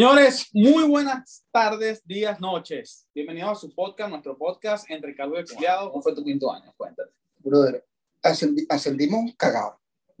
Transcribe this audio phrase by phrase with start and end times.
[0.00, 3.06] Señores, muy buenas tardes, días, noches.
[3.14, 5.90] Bienvenidos a su podcast, nuestro podcast entre Carlos y Exiliado.
[5.90, 6.72] ¿Cómo fue tu quinto año?
[6.74, 7.10] Cuéntame.
[7.36, 7.86] Brother,
[8.22, 9.74] ascendi- ascendimos cagados,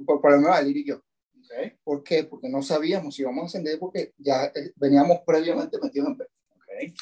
[0.04, 0.96] por, por lo menos Alir y yo.
[0.96, 2.24] Ok, ¿Por qué?
[2.24, 6.16] Porque no sabíamos si íbamos a ascender porque ya eh, veníamos previamente metidos en...
[6.18, 6.94] pe- ok.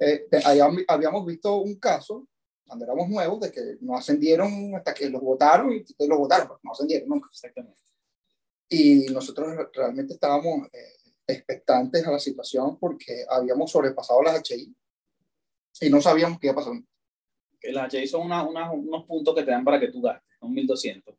[0.00, 0.26] Eh,
[0.88, 2.26] habíamos, visto un caso,
[2.66, 6.58] cuando éramos nuevos, de que no ascendieron hasta que los votaron y los votaron, pero
[6.64, 7.28] no ascendieron nunca.
[7.30, 7.78] Exactamente.
[8.68, 10.95] Y nosotros re- realmente estábamos eh,
[11.26, 14.74] expectantes a la situación porque habíamos sobrepasado las HI
[15.80, 16.74] y no sabíamos qué iba a pasar.
[17.60, 20.36] Que las HI son una- una- unos puntos que te dan para que tú gastes,
[20.38, 21.14] son 1200.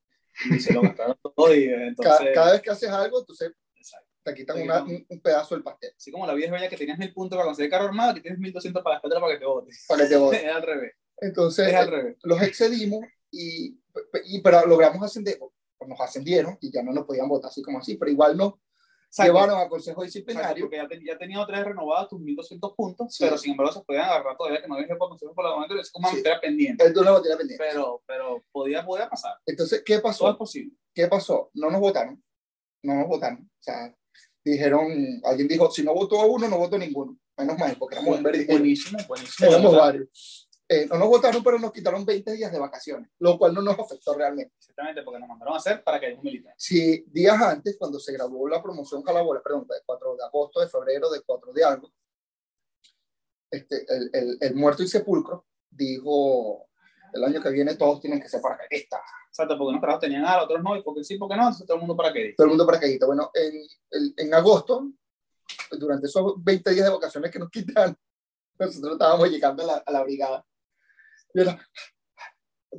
[0.51, 2.17] Y se lo gastaron todo y eh, entonces.
[2.17, 4.07] Cada, cada vez que haces algo, entonces Exacto.
[4.23, 6.77] te quitan una- un, un pedazo del pastel Así como la vida es bella que
[6.77, 9.45] tenías 1000 puntos para conseguir carro armado, que tienes 1200 para gastar para que te
[9.45, 9.85] votes.
[9.87, 10.45] para que te voten.
[10.49, 10.93] Es al revés.
[11.19, 12.17] Entonces, Es al revés.
[12.23, 13.79] los excedimos, y,
[14.25, 15.39] y- pero logramos ascender,
[15.87, 18.53] nos ascendieron y ya no nos podían votar así como así, pero igual nos
[19.09, 19.33] Exacto.
[19.33, 20.65] llevaron a consejo Exacto, disciplinario.
[20.65, 23.23] porque ya, te- ya tenía otra vez renovados tus 1200 puntos, Sí.
[23.23, 25.79] pero sin embargo se podían agarrar todavía que no había por consejo por la momento,
[25.79, 26.17] es como una Sí.
[26.17, 26.85] materia pendiente.
[26.85, 27.63] Es una botella pendiente.
[27.67, 29.33] Pero, pero podía, podía pasar.
[29.45, 30.37] Entonces, ¿qué Todo es pasó?
[30.37, 30.75] posible.
[30.93, 31.49] ¿Qué pasó?
[31.53, 32.21] No nos votaron.
[32.83, 33.39] No nos votaron.
[33.43, 33.93] O sea,
[34.45, 34.87] dijeron,
[35.23, 37.17] alguien dijo, si no votó uno, no votó ninguno.
[37.37, 39.49] Menos mal, porque éramos, Buenísimo, buenísimo.
[39.49, 40.36] éramos varios.
[40.69, 43.79] Eh, no nos votaron, pero nos quitaron 20 días de vacaciones, lo cual no nos
[43.79, 44.53] afectó realmente.
[44.57, 46.53] Exactamente, porque nos mandaron a hacer para que un militar.
[46.57, 50.67] si días antes, cuando se graduó la promoción Calabola, perdón, de 4 de agosto, de
[50.67, 51.91] febrero, de 4 de algo,
[53.49, 56.67] este, el, el, el muerto y sepulcro dijo,
[57.13, 60.43] el año que viene todos tienen que ser paracaidistas, Exacto, porque unos carajos tenían A,
[60.43, 62.33] otros no, y porque sí, porque no, entonces todo el mundo para qué.
[62.35, 63.05] todo el mundo paracaidista.
[63.05, 63.53] Bueno, en,
[63.91, 64.91] el- en agosto,
[65.71, 67.95] durante esos 20 días de vacaciones que nos quitan,
[68.59, 70.45] nosotros estábamos llegando a la, a la brigada.
[71.41, 71.59] Era-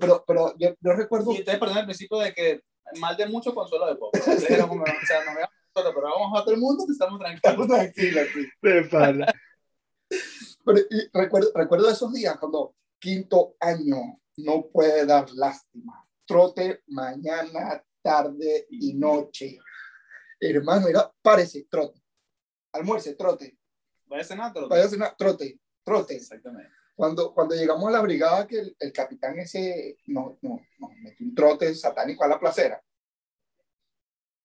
[0.00, 2.62] pero, pero yo, yo recuerdo, Y ustedes perdieron el principio de que
[3.00, 4.10] mal de mucho, consuelo de poco.
[4.18, 7.18] Entonces como, o sea, nos veamos nosotros, pero vamos a todo el mundo que estamos
[7.20, 8.28] tranquilos.
[8.34, 8.46] sí.
[8.62, 9.26] De pana.
[10.64, 16.06] Pero, y recuerdo, recuerdo esos días cuando quinto año no puede dar lástima.
[16.26, 19.58] Trote mañana, tarde y noche.
[20.40, 22.00] Hermano, era, párese, trote.
[22.72, 23.58] Almuerce, trote.
[24.06, 26.16] Vaya a cenar, pero- Vaya a cenar, trote, trote.
[26.16, 26.72] Exactamente.
[26.98, 31.28] Cuando, cuando llegamos a la brigada, que el, el capitán ese nos no, nos metió
[31.28, 32.82] un trote satánico a la placera.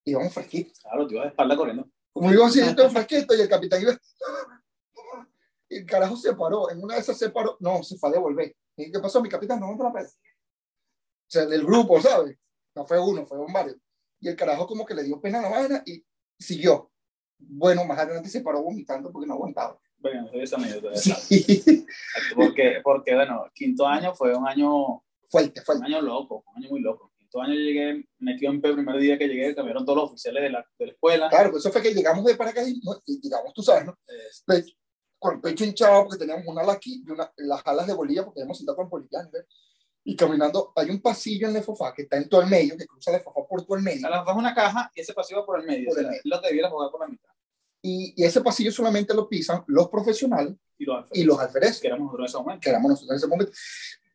[0.06, 0.80] Íbamos fresquitos.
[0.80, 1.90] Claro, te ibas de espalda corriendo.
[2.12, 3.98] Como iba así, todo fresquito, y el capitán iba.
[5.68, 6.70] Y el carajo se paró.
[6.70, 7.58] En una de esas se paró.
[7.60, 8.56] No, se fue a devolver.
[8.78, 9.20] ¿Y qué pasó?
[9.20, 10.16] Mi capitán no entró la pesa.
[10.16, 12.38] O sea, del grupo, ¿sabes?
[12.76, 13.78] No fue uno, fue varios.
[14.20, 16.06] Y el carajo como que le dio pena a la vaina y
[16.38, 16.92] siguió.
[17.40, 19.80] Bueno, más adelante se paró vomitando porque no aguantaba.
[20.04, 20.96] Bueno, soy esa anécdota.
[20.98, 21.86] Sí.
[22.36, 25.86] Porque, porque, bueno, quinto año fue un año, Fuerte, un fuerte.
[25.86, 27.12] año loco, un año muy loco.
[27.18, 30.50] Quinto año llegué, metido en el primer día que llegué, cambiaron todos los oficiales de
[30.52, 31.30] la, de la escuela.
[31.30, 33.98] Claro, pues eso fue que llegamos de paracaidismo y llegamos, tú sabes, ¿no?
[34.08, 34.66] Eh, Pe-
[35.18, 38.26] con el pecho hinchado porque teníamos una ala aquí y una, las alas de bolilla
[38.26, 39.32] porque habíamos sentado con bolivianos.
[40.04, 43.10] Y caminando, hay un pasillo en Lefofá que está en todo el medio, que cruza
[43.10, 44.06] Lefofá por todo el medio.
[44.06, 45.86] a la es una caja y ese pasillo va por el medio.
[45.88, 46.22] Por o sea, el medio.
[46.26, 47.30] Lo que debiera jugar por la mitad.
[47.86, 51.82] Y, y ese pasillo solamente lo pisan los profesionales Y los alférezes, y los alfereces,
[51.82, 52.62] que éramos nosotros en ese momento.
[52.62, 53.52] que éramos nosotros en ese momento.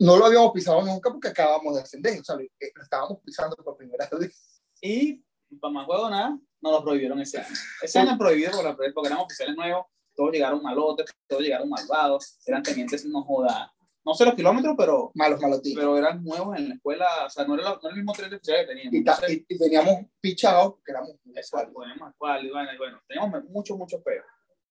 [0.01, 3.57] No lo habíamos pisado nunca porque acabamos de ascender, o sea, lo lo estábamos pisando
[3.57, 4.63] por primera vez.
[4.81, 5.23] Y
[5.61, 7.55] para más juego nada, nos lo prohibieron ese año.
[7.83, 12.39] Ese año prohibido por la porque eran oficiales nuevos, todos llegaron malotes, todos llegaron malvados,
[12.47, 13.73] eran tenientes, no joda,
[14.09, 15.79] no sé los kilómetros, pero, Malos malotines.
[15.79, 18.13] pero eran nuevos en la escuela, o sea, no era, la- no era el mismo
[18.13, 18.95] tren de que teníamos.
[18.95, 22.79] Y, ta- Entonces, y- y veníamos pichados porque éramos Exacto, teníamos cual, y bueno, y
[22.79, 24.25] bueno, teníamos mucho, mucho peor.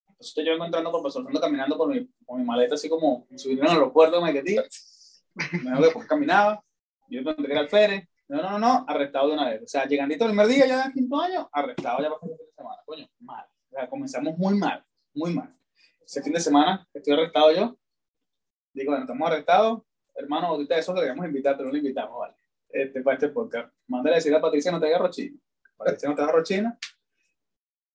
[0.10, 3.60] Entonces yo vengo entrando con Fernando caminando con mi, con mi maleta así como subir
[3.60, 4.56] en el aeropuerto de Maiquetí.
[5.64, 6.64] Me dijo que pues, caminaba,
[7.10, 8.10] yo me que era el Fere.
[8.28, 9.62] No, no, no, no, arrestado de una vez.
[9.64, 12.38] O sea, llegandito el primer día ya en quinto año, arrestado ya para el fin
[12.38, 12.78] de semana.
[12.86, 13.46] Coño, mal.
[13.46, 14.84] O sea, comenzamos muy mal,
[15.14, 15.56] muy mal.
[16.04, 17.78] Ese fin de semana que estoy arrestado yo,
[18.78, 19.82] digo, bueno, estamos arrestados.
[20.16, 22.34] Hermano, ahorita eso le queríamos invitar, pero no lo invitamos, vale.
[22.70, 23.74] Este, para este podcast.
[23.88, 25.38] Mándale a decir a Patricia no te haga rochina.
[25.78, 26.78] Patricia no te haga rochina.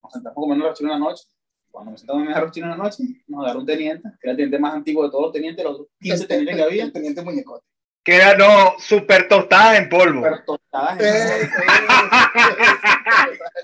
[0.02, 1.24] Nos sentamos comiendo rochina una noche.
[1.70, 4.36] Cuando me sentamos a comer rochina una noche, nos agarró un teniente, que era el
[4.36, 6.84] teniente más antiguo de todos los tenientes, los 15 tenientes que había.
[6.84, 7.64] El teniente muñecote.
[8.04, 10.22] Que era, no, super tostada en polvo.
[10.22, 11.42] Pero tostadas en- Eh,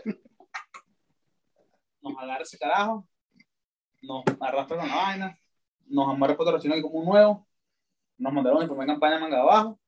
[0.07, 0.15] eh,
[2.03, 3.07] nos agarra ese carajo,
[4.03, 5.39] nos arrastra con la vaina,
[5.89, 7.47] nos rochino aquí como un nuevo,
[8.19, 9.79] nos mandaron mi primera campaña manga abajo,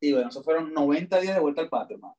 [0.00, 2.16] y bueno, esos fueron 90 días de vuelta al patio, hermano.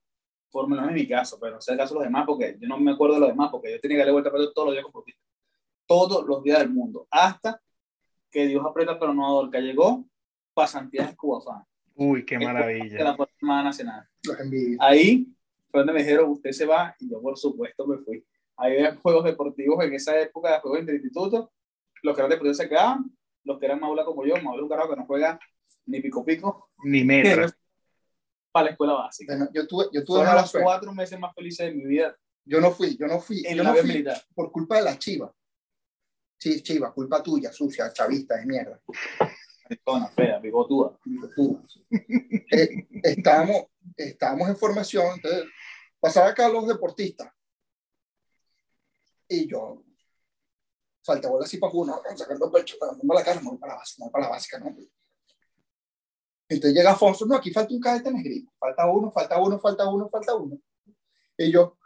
[0.50, 2.57] Por lo menos en mi caso, pero no sé el caso de los demás, porque
[2.59, 4.53] yo no me acuerdo de los demás, porque yo tenía que darle vuelta al patio
[4.53, 5.03] todos los días con.
[5.85, 7.61] Todos los días del mundo, hasta
[8.31, 9.59] que Dios aprieta pero no adorca.
[9.59, 10.06] Llegó
[10.53, 11.63] pasantías en Cubafán,
[11.95, 13.03] Uy, qué de maravilla.
[13.03, 14.07] la Fuerza Armada Nacional.
[14.23, 14.38] Los.
[14.79, 15.27] Ahí
[15.69, 18.25] fue donde me dijeron, usted se va, y yo por supuesto me fui.
[18.56, 21.49] había juegos deportivos en esa época, juegos entre institutos,
[22.03, 24.89] los que eran deportivos se quedaban, los que eran maula como yo, maula un carajo
[24.91, 25.39] que no juega
[25.88, 27.47] ni pico pico, Ni metro.
[28.51, 29.35] para la escuela básica.
[29.35, 30.63] Bueno, yo tuve, yo tuve Fueron los suerte.
[30.65, 32.15] cuatro meses más felices de mi vida
[32.45, 34.21] Yo no fui, yo no fui, en yo la no fui militar.
[34.35, 35.33] por culpa de la chiva.
[36.38, 38.79] Sí, chiva, culpa tuya, sucia, chavista de mierda.
[39.63, 40.97] Maricona, fea, bigotuda.
[41.35, 41.61] Tú.
[42.51, 43.63] Eh, estábamos,
[43.95, 45.45] estábamos en formación, entonces
[46.01, 47.31] pasaba acá los deportistas.
[49.27, 49.83] Y yo,
[51.03, 54.11] falta bola así para uno, sacando pecho, dando la cara, no para la básica, no
[54.11, 54.75] para la básica, no.
[56.47, 60.09] Entonces llega Afonso, no, aquí falta un cadete negrito, falta uno, falta uno, falta uno,
[60.09, 60.57] falta uno.
[61.38, 61.77] Y yo,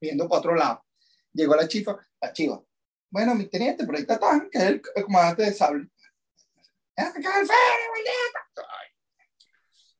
[0.00, 0.84] viendo para otro lado,
[1.32, 2.62] llegó la chifa, la chiva.
[3.10, 5.88] Bueno, mi teniente, por ahí está Tan, que es el, comandante de sable.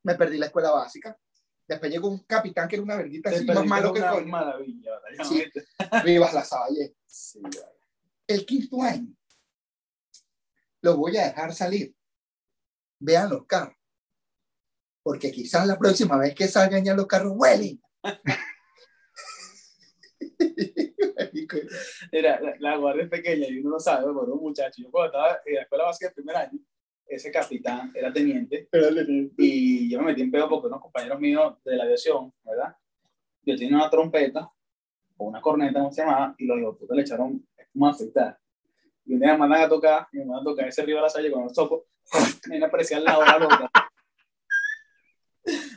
[0.03, 1.17] Me perdí la escuela básica.
[1.67, 4.25] Después llegó un capitán que era una verguita así, más malo que coño.
[4.27, 4.91] maravilla,
[5.27, 5.43] Sí.
[6.03, 6.95] Rivas La Salle.
[7.05, 7.41] Sí.
[8.25, 9.13] El quinto año.
[10.81, 11.93] Los voy a dejar salir.
[12.99, 13.75] Vean los carros.
[15.03, 17.81] Porque quizás la próxima vez que salgan ya los carros huelen.
[22.11, 24.81] Mira, la, la guardia es pequeña y uno no sabe, pero un muchacho.
[24.81, 26.59] Yo cuando estaba en la escuela básica del primer año,
[27.07, 28.67] ese capitán era teniente
[29.37, 32.75] y yo me metí en pedo porque unos compañeros míos de la aviación, ¿verdad?
[33.43, 34.51] Yo tenía una trompeta
[35.17, 38.37] o una corneta, no se llamaba, y los hijos le echaron espuma a afeitar.
[39.05, 41.01] Y un día me mandan a tocar, y me mandan a tocar ese río de
[41.01, 41.83] la salle con los topos,
[42.45, 43.69] y me aparecía la loca.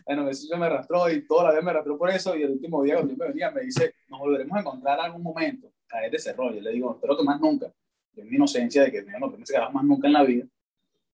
[0.04, 2.36] Bueno, eso me arrastró y toda la vez me arrastró por eso.
[2.36, 5.04] Y el último día, cuando yo me venía, me dice: Nos volveremos a encontrar en
[5.04, 5.72] algún momento.
[5.86, 6.56] Caer de ese rollo.
[6.58, 7.72] Y le digo: Espero que más nunca.
[8.14, 10.44] Yo, en mi inocencia de que no, no pensé que más nunca en la vida.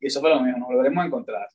[0.01, 1.49] Y eso fue lo mismo: Nos volveremos a encontrar.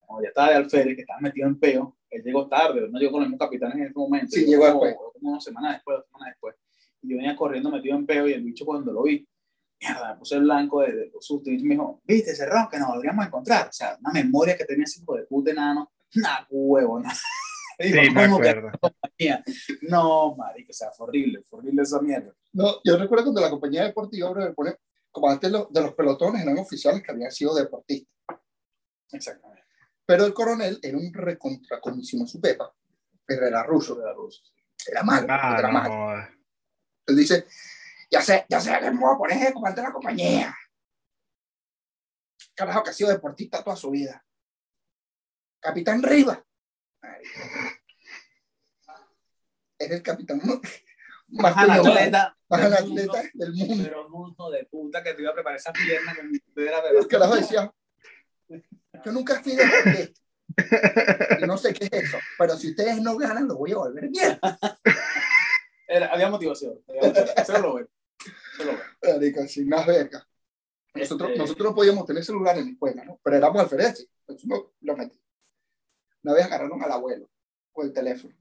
[0.00, 3.12] Cuando ya estaba de alférez, que estaba metido en peo, él llegó tarde, no llegó
[3.12, 4.28] con los mismos capitanes en ese momento.
[4.30, 5.08] Sí, llegó como, después.
[5.14, 6.56] Como una semana después, dos semanas después.
[7.02, 9.26] Y yo venía corriendo metido en peo y el bicho cuando lo vi,
[9.80, 12.68] mierda, me puse el blanco de, de los sustos y me dijo, viste ese ron
[12.70, 13.68] que nos volvíamos a encontrar.
[13.68, 17.14] O sea, una memoria que tenía ese hijo de puta enano, nada, huevo, nada.
[17.80, 18.70] Sí, me acuerdo.
[19.88, 22.32] No, marico, o sea, fue horrible, fue horrible esa mierda.
[22.52, 24.76] No, yo recuerdo cuando la compañía deportiva, bro, me pone,
[25.12, 28.10] como antes lo- de los pelotones eran oficiales que habían sido deportistas.
[29.12, 29.62] Exactamente.
[30.06, 32.74] Pero el coronel era un recontra condición su pepa,
[33.24, 34.42] pero era ruso, Era ruso.
[34.86, 35.94] era malo, Ah, era malo.
[35.94, 36.28] no.
[37.06, 37.46] Él dice,
[38.10, 40.56] ya sé, ya sé que me voy a poner de comandante de la compañía.
[42.54, 44.24] Carajo, que ha sido deportista toda su vida.
[45.60, 46.40] Capitán Rivas.
[47.02, 47.40] Marico.
[49.78, 50.40] Era el capitán
[51.36, 53.84] coño madre, atleta, más del atleta del mundo.
[53.84, 56.80] Pero un hijo de puta que te iba a preparar esa pierna con mi era
[56.82, 57.72] de El carajo decía,
[58.48, 60.20] yo nunca fui deportista.
[61.40, 64.08] Y no sé qué es eso, pero si ustedes no ganan, lo voy a volver
[64.08, 64.38] bien.
[65.88, 66.78] Era, había motivación.
[66.88, 67.34] Había motivación.
[67.38, 67.88] Eso lo.
[69.02, 70.26] Marico, sin más verga.
[70.94, 73.18] Nosotros, Este, nosotros no podíamos tener celular en la escuela, ¿no?
[73.22, 74.08] Pero éramos alfereces.
[74.20, 75.20] Entonces no lo metí.
[76.22, 77.28] Una vez agarraron al abuelo
[77.72, 78.34] con el teléfono.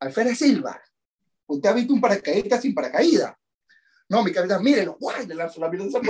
[0.00, 0.82] Alférez Silva,
[1.46, 3.34] ¿usted ha visto un paracaidista sin paracaídas?
[4.08, 6.00] No, mi capitán, mírelo, guay, le lanzó la mierda de esa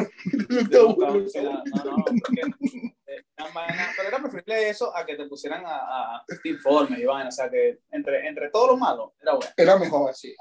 [3.96, 7.32] pero era preferible eso a que te pusieran a, a, a este informe vaina, o
[7.32, 9.52] sea que entre, entre todo lo malo era bueno.
[9.56, 10.34] Era mejor así.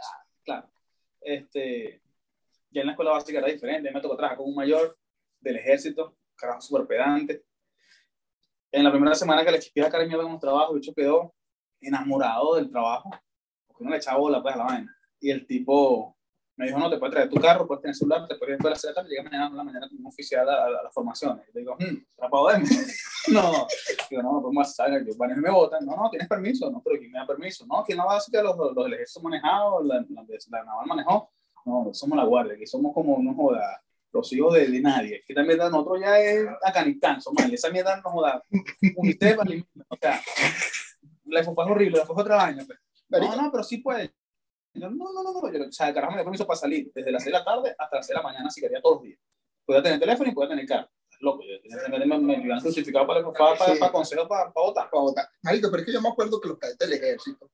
[0.43, 0.69] claro.
[1.21, 2.01] Este,
[2.71, 3.91] ya en la escuela básica era diferente.
[3.91, 4.97] Me tocó trabajar con un mayor
[5.39, 7.45] del ejército, carajo súper pedante.
[8.71, 11.35] En la primera semana que le chispía cariño con un trabajo, el bicho quedó
[11.79, 13.11] enamorado del trabajo,
[13.83, 14.97] uno le echaba bola pues, a la vaina.
[15.19, 16.17] Y el tipo
[16.55, 18.69] me dijo, no, te puedes traer tu carro, puedes tener celular, te puedes ir a
[18.69, 21.45] la tarde, llegas mañana a la mañana como oficial a, a, a las formaciones.
[21.49, 22.65] Y le digo, hmm, ¿para poderme?
[23.31, 23.67] no,
[24.09, 26.99] digo, no, no podemos hacer, yo, bueno, me votan, no, no, tienes permiso, no, pero
[26.99, 27.65] ¿quién me da permiso?
[27.65, 28.43] No, ¿quién la básica?
[28.43, 31.31] Los, los del ejército manejado, la, la, la naval manejó,
[31.65, 35.33] no, somos la guardia, que somos como, no joda, los hijos de, de nadie, que
[35.33, 38.43] también nosotros ya es Afganistán, Somalia, esa mierda no joda,
[38.95, 39.39] UNICEF,
[39.89, 40.21] o sea,
[41.25, 42.77] la fue horrible, la fue otra vaina, pues.
[43.19, 44.13] No, no, pero sí puede.
[44.73, 45.51] Yo, no, no, no, no.
[45.51, 47.45] Yo, o sea, el carajo me dio permiso para salir desde las 6 de la
[47.45, 49.19] tarde hasta las 6 de la mañana si quería todos los días.
[49.65, 50.89] Podía tener teléfono y podía tener carro.
[51.19, 54.89] Loco, meterme, me me iban crucificado para, para, para, para consejos para, para votar.
[54.89, 55.25] para votar.
[55.41, 57.49] Marico, pero es que yo me acuerdo que los cadetes del ejército,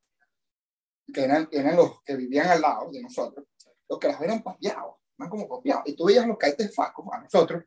[1.14, 3.46] que eran, eran los que vivían al lado de nosotros,
[3.88, 5.84] los que las eran papiados, eran como copiados.
[5.86, 7.64] Y tú veías los cadetes facos a nosotros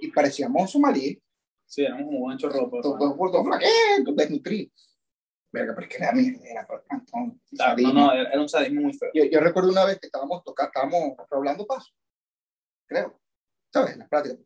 [0.00, 1.18] y parecíamos somalíes,
[1.72, 2.68] Sí, éramos como un chorro.
[2.68, 4.72] todos todos gordos, flaquitos, desnutridos.
[5.52, 7.40] Verga, pero es que era mierda, era por cantón.
[7.50, 9.10] No, no, era, un sadismo muy feo.
[9.12, 11.92] Yo, yo recuerdo una vez que estábamos tocando, estábamos hablando paso,
[12.86, 13.20] creo,
[13.70, 13.92] ¿sabes?
[13.92, 14.42] En la práctica.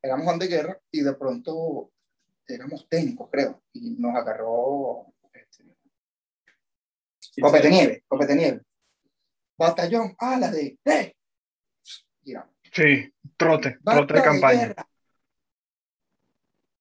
[0.00, 1.92] Éramos Juan de guerra y de pronto
[2.48, 5.64] éramos técnicos, creo, y nos agarró este,
[7.40, 8.62] Copete nieve, copete nieve.
[9.58, 11.14] Batallón, a la de, ¡eh!
[12.24, 12.54] Giramos.
[12.72, 14.68] Sí, trote, trote de campaña.
[14.68, 14.88] guerra.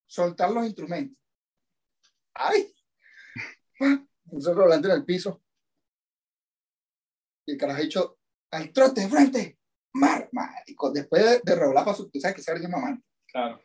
[0.05, 1.17] Soltar los instrumentos.
[2.33, 2.73] ¡Ay!
[4.31, 5.41] Nosotros volando en el piso.
[7.45, 8.19] Y el carajo ha dicho,
[8.51, 9.57] al trote de frente.
[9.93, 10.91] Mar, marico.
[10.91, 13.01] Después de, de regular para su, tú sabes que se llama mamá.
[13.27, 13.61] Claro.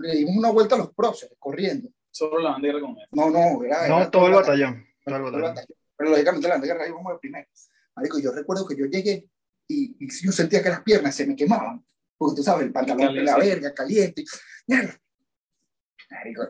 [0.00, 1.88] Le dimos una vuelta a los próceres, corriendo.
[2.10, 3.06] Solo la bandera con él.
[3.12, 3.88] No, no, era.
[3.88, 4.86] No, era todo el batallón.
[5.04, 5.54] Todo el todo el batallón.
[5.54, 5.78] batallón.
[5.96, 7.48] Pero lógicamente la bandera íbamos de primero.
[7.94, 9.30] Marico, yo recuerdo que yo llegué
[9.68, 11.84] y, y yo sentía que las piernas se me quemaban.
[12.18, 14.24] Porque tú sabes, el pantalón de la verga, caliente.
[14.66, 14.98] Mierda.
[16.10, 16.42] Marico,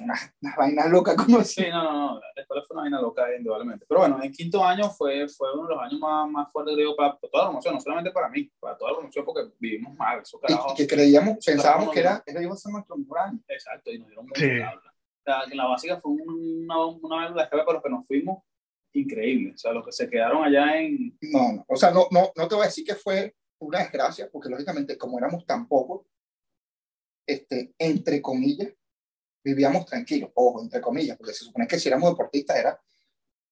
[0.00, 1.62] unas, unas vainas locas como así.
[1.62, 2.20] Sí, no, no, no.
[2.34, 3.84] La escuela fue una vaina loca, indudablemente.
[3.88, 6.96] Pero bueno, en quinto año fue, fue uno de los años más, más fuertes, creo,
[6.96, 10.20] para toda la promoción, no solamente para mí, para toda la promoción, porque vivimos mal,
[10.20, 10.72] eso Y, carajo.
[10.72, 13.40] y que creíamos, Eso pensábamos que era, era iba a ser nuestro mejor año.
[13.48, 14.46] Exacto, y nos dieron mucho Sí.
[14.48, 18.42] que en la básica fue una, una de las claves para los que nos fuimos
[18.92, 19.52] increíble.
[19.54, 21.16] O sea, los que se quedaron allá en.
[21.32, 24.28] No, no, o sea, no, no, no te voy a decir que fue una desgracia,
[24.30, 26.06] porque lógicamente, como éramos tan pocos,
[27.26, 28.68] este, entre comillas,
[29.44, 32.80] vivíamos tranquilos, ojo, entre comillas, porque se supone que si éramos deportistas era,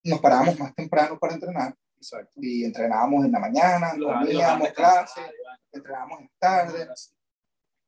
[0.04, 2.32] nos parábamos más temprano para entrenar Exacto.
[2.36, 5.30] y entrenábamos en la mañana, Los- comíamos cansados,
[5.70, 6.88] entrenábamos en tarde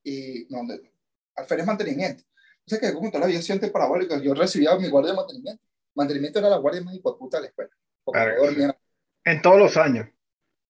[0.02, 0.60] y no,
[1.36, 2.22] alférez mantenimiento.
[2.66, 5.62] O sea que como toda la vida siente parabólica, yo recibía mi guardia de mantenimiento.
[5.94, 7.70] Mantenimiento era la guardia más hipoputa de la escuela.
[8.04, 8.20] Porque
[8.54, 8.78] Claro.
[9.24, 10.06] En todos los años.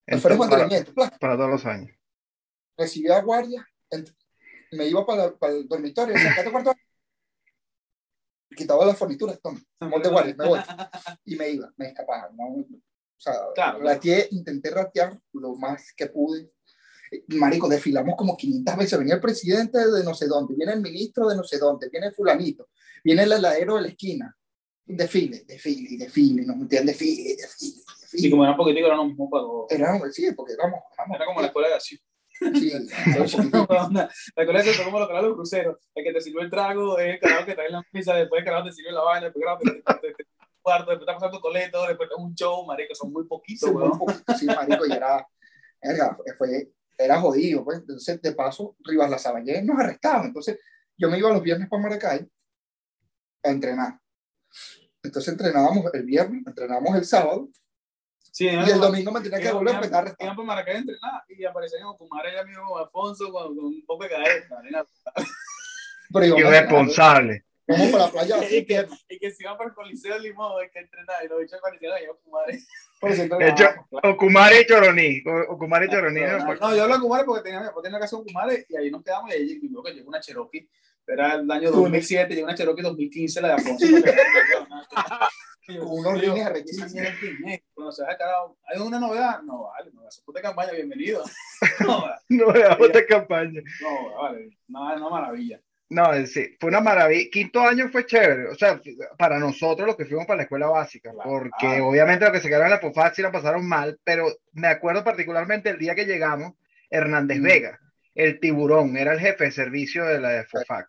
[0.07, 1.91] En Alférez to- para, mantenimiento, pla, para todos los años.
[2.77, 3.65] recibía guardia,
[4.71, 6.73] me iba para, para el dormitorio, sacate cuarto,
[8.55, 10.59] quitaba las fornituras, toma, amor de guardia, me voy.
[11.25, 12.29] Y me iba, me escapaba.
[12.35, 12.45] ¿no?
[12.45, 12.65] O
[13.17, 16.51] sea, Claro, rateé, intenté ratear lo más que pude.
[17.11, 18.99] Eh, Marico, desfilamos como 500 veces.
[18.99, 22.07] Venía el presidente de no sé dónde, viene el ministro de no sé dónde, viene
[22.07, 22.69] el fulanito,
[23.03, 24.35] viene el heladero de la esquina.
[24.87, 28.29] Desfile, desfile, desfile, nos metían desfile, desfile, Y desfile.
[28.29, 29.71] como era poquitico, era lo mismo para todos.
[29.71, 31.99] Era, sí, porque éramos, éramos Era como la escuela de acción.
[32.39, 35.77] Sí, de lo que eran los cruceros.
[35.93, 38.45] El que te sirvió el trago es el carajo que trae la pizza, después el
[38.45, 40.25] carajo te sirve la vaina, después el carajo te,
[40.61, 43.99] cuarto, después está pasando coleto, después un show, marico, son muy poquitos, Sí, weón.
[44.39, 45.27] sí, marico, y era,
[45.81, 47.79] verga, fue, era jodido, pues.
[47.79, 50.27] Entonces, de paso, Rivas La Saballé nos arrestaban.
[50.27, 50.59] Entonces,
[50.97, 52.27] yo me iba los viernes para Maracay
[53.43, 53.99] a entrenar.
[55.03, 57.49] Entonces, entrenábamos el viernes, entrenábamos el sábado,
[58.35, 60.35] Sí, y el domingo me tenía que volver porque estaba Iban arrestado.
[60.35, 64.09] por Maracay a entrenar y aparecían Ocumare y amigo Alfonso con, con un poco de.
[64.09, 64.85] Pero a entrenar,
[66.37, 67.45] Irresponsable.
[67.67, 70.15] Vamos para la playa así, y, que, piernas, y que se iban por el Coliseo
[70.15, 72.59] de Limón, hay que entrenar, y los bichos aparecieron ahí Ocumare.
[72.99, 74.15] pero siempre De hecho, entrenábamos.
[74.15, 75.23] Okumare y Choroní.
[75.25, 76.19] O- Okumare y Choroní.
[76.19, 78.91] No, yo hablo de Ocumare porque tenía, mi papá tenía casa de Ocumare y ahí
[78.91, 80.69] nos quedamos y ahí que llegó una Cherokee.
[81.07, 83.85] Era el año Tú, 2007, llegó una Cherokee 2015, la de Alfonso.
[85.67, 86.93] Con unos rines arrechísimos.
[86.93, 89.41] Bueno, o sea, carajo, ¿hay una novedad?
[89.41, 91.23] No, vale, no, esa puta campaña, bienvenido.
[91.79, 93.61] No, vale, No de campaña.
[93.81, 95.59] no, vale, no, una maravilla.
[95.89, 97.29] No, sí, fue una maravilla.
[97.31, 98.79] Quinto año fue chévere, o sea,
[99.17, 101.29] para nosotros los que fuimos para la escuela básica, Claro.
[101.29, 104.67] porque obviamente los que se quedaron en la POFAT sí la pasaron mal, pero me
[104.67, 106.53] acuerdo particularmente el día que llegamos,
[106.89, 107.43] Hernández Mm.
[107.43, 107.79] Vega,
[108.15, 110.87] el tiburón, era el jefe de servicio de la FOFAC.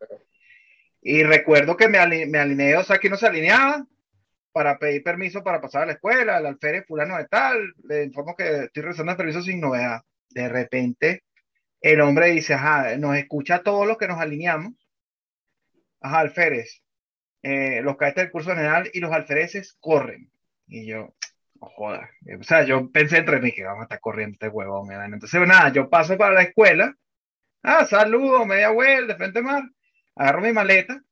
[1.02, 3.86] Y recuerdo que me, ali- me alineé, o sea, que no se alineaba
[4.52, 8.34] para pedir permiso para pasar a la escuela, al alférez fulano de tal, le informo
[8.34, 10.00] que estoy realizando el permiso sin novedad.
[10.30, 11.24] De repente,
[11.80, 14.72] el hombre dice, ajá, nos escucha a todos los que nos alineamos,
[16.00, 16.82] ajá, alférez,
[17.42, 20.30] eh, los cadetes del curso general y los alfereces corren.
[20.68, 21.14] Y yo,
[21.60, 22.08] no jodas,
[22.40, 24.88] o sea, yo pensé entre mí que vamos a estar corriendo este huevón.
[24.88, 25.06] ¿verdad?
[25.12, 26.94] Entonces, nada, yo paso para la escuela,
[27.66, 29.62] ah, saludo, media vuelta, de frente mar,
[30.14, 31.02] agarro mi maleta,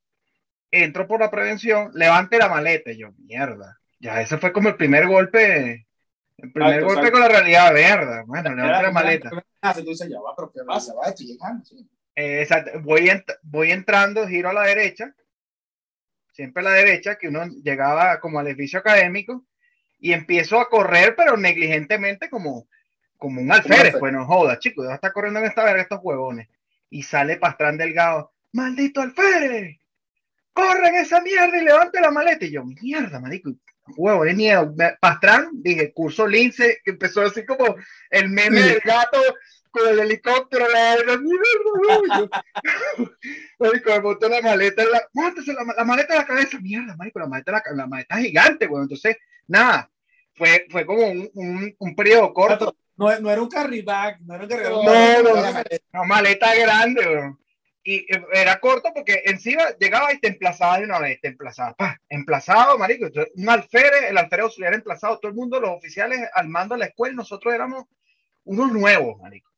[0.71, 4.77] entro por la prevención, levante la maleta, y yo, mierda, ya ese fue como el
[4.77, 5.87] primer golpe,
[6.39, 9.31] el primer golpe con la realidad, mierda, bueno, levante la maleta.
[9.61, 10.95] Ah, si tú dices, ya va, pero ¿qué Ya pasa?
[10.95, 11.89] va, estoy llegando, sí.
[12.17, 15.15] Eh, exacto, voy, ent- voy entrando, giro a la derecha,
[16.33, 19.45] siempre a la derecha, que uno llegaba como al edificio académico,
[19.99, 22.69] y empiezo a correr, pero negligentemente como,
[23.19, 26.49] como un alférez, pues no jodas, chicos, ya está corriendo en esta verga estos huevones.
[26.91, 29.79] Y sale Pastrán Delgado, ¡maldito alférez!
[30.53, 32.45] ¡Corren esa mierda y levante la maleta!
[32.45, 33.51] Y yo, mierda, marico,
[33.97, 34.75] huevo de miedo.
[35.01, 37.77] Pastrán, dije, curso lince, que empezó así como
[38.11, 38.69] el meme Sí.
[38.69, 39.19] del gato
[39.71, 42.31] con el helicóptero, la, mierda,
[43.59, 47.19] Marico, me montó la maleta, en la, la, la maleta en la cabeza, mierda, marico,
[47.19, 48.85] la maleta, la, la maleta gigante, weón.
[48.85, 49.17] Entonces,
[49.49, 49.91] nada,
[50.37, 54.45] fue, fue como un, un, un periodo corto, No, no era un carryback, no era
[54.45, 54.73] un carryback.
[54.73, 55.65] No, no, no.
[55.93, 57.39] una maleta grande, weón.
[57.83, 61.75] y era corto porque encima llegaba y te emplazaba de una vez, te emplazaba,
[62.09, 66.75] emplazado, marico, un alférez, el alférez auxiliar emplazado, todo el mundo, los oficiales al mando
[66.75, 67.85] de la escuela, nosotros éramos
[68.45, 69.51] unos nuevos, marico.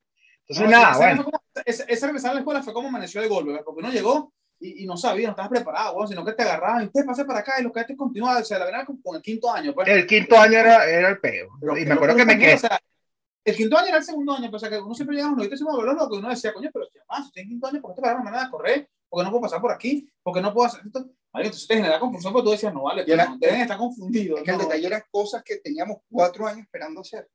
[0.48, 1.26] Entonces, nada, bueno.
[1.64, 4.84] esa, esa regresada a la escuela fue como amaneció de golpe, porque uno llegó y,
[4.84, 7.60] y, no sabía, no estabas preparado, sino que te agarraban y usted pase para acá
[7.60, 9.74] y los cadetes continuaban, o sea, la verdad, con, con el quinto año.
[9.74, 9.88] Pues.
[9.88, 11.48] El quinto año era, era el peo.
[11.78, 12.54] y me acuerdo que me quedé.
[12.54, 12.80] O sea,
[13.46, 15.38] el quinto año era el segundo año, pues, o sea, que uno siempre llegaba a
[15.38, 17.80] los decimos a lo que uno decía, coño, pero si además, estoy en quinto año,
[17.80, 18.90] ¿por qué te pararon manera de correr?
[19.08, 20.10] ¿Por qué no puedo pasar por aquí?
[20.20, 21.08] ¿Por qué no puedo hacer esto?
[21.32, 24.40] Entonces te genera confusión, porque tú decías, no vale, era, no, deben estar confundidos.
[24.40, 24.58] Es que no.
[24.58, 27.28] el detalle eran cosas que teníamos cuatro años esperando hacer.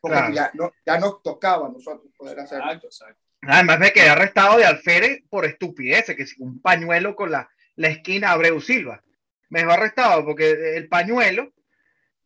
[0.00, 0.34] Porque claro.
[0.34, 2.58] ya, no, ya nos tocaba a nosotros poder hacer.
[2.58, 3.22] Exacto, exacto.
[3.42, 7.88] Además me quedé arrestado de alférez por estupideces, que es un pañuelo con la, la
[7.88, 9.02] esquina Abreu Silva.
[9.48, 11.52] Me dejó arrestado porque el pañuelo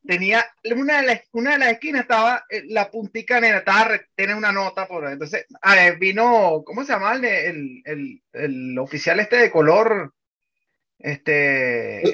[0.06, 4.52] tenía una de las, una de las esquinas estaba la puntica negra, estaba tiene una
[4.52, 5.14] nota por ahí.
[5.14, 10.12] Entonces ver, vino, ¿cómo se llama el, el, el, el, oficial este de color?
[10.98, 12.12] Este.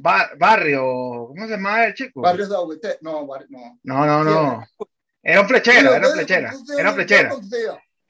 [0.00, 0.82] Bar, barrio,
[1.28, 2.22] ¿cómo se llama el chico?
[2.22, 2.98] Barrio de Agüete.
[3.02, 3.78] No, bar, no.
[3.82, 4.66] No, no, no.
[5.22, 6.52] Era un flechero, era un flechera.
[6.78, 7.30] Era un flechera.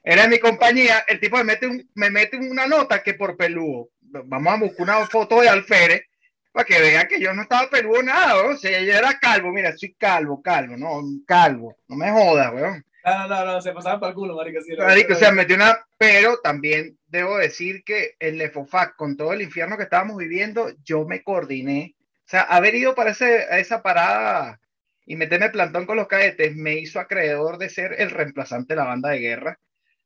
[0.03, 3.91] Era mi compañía, el tipo me mete, un, me mete una nota que por peludo.
[4.01, 6.08] Vamos a buscar una foto de alférez
[6.53, 9.77] para que vean que yo no estaba peludo nada, o sea, yo era calvo, mira,
[9.77, 12.85] soy calvo, calvo, no, calvo, no me jodas, weón.
[13.05, 14.61] No, no, no, se pasaba para el culo, marico.
[14.61, 19.33] Sí, marico, o sea, metió una, pero también debo decir que el Lefofac, con todo
[19.33, 21.95] el infierno que estábamos viviendo, yo me coordiné.
[22.01, 24.61] O sea, haber ido para ese, a esa parada
[25.07, 28.87] y meterme plantón con los cadetes me hizo acreedor de ser el reemplazante de la
[28.87, 29.59] banda de guerra,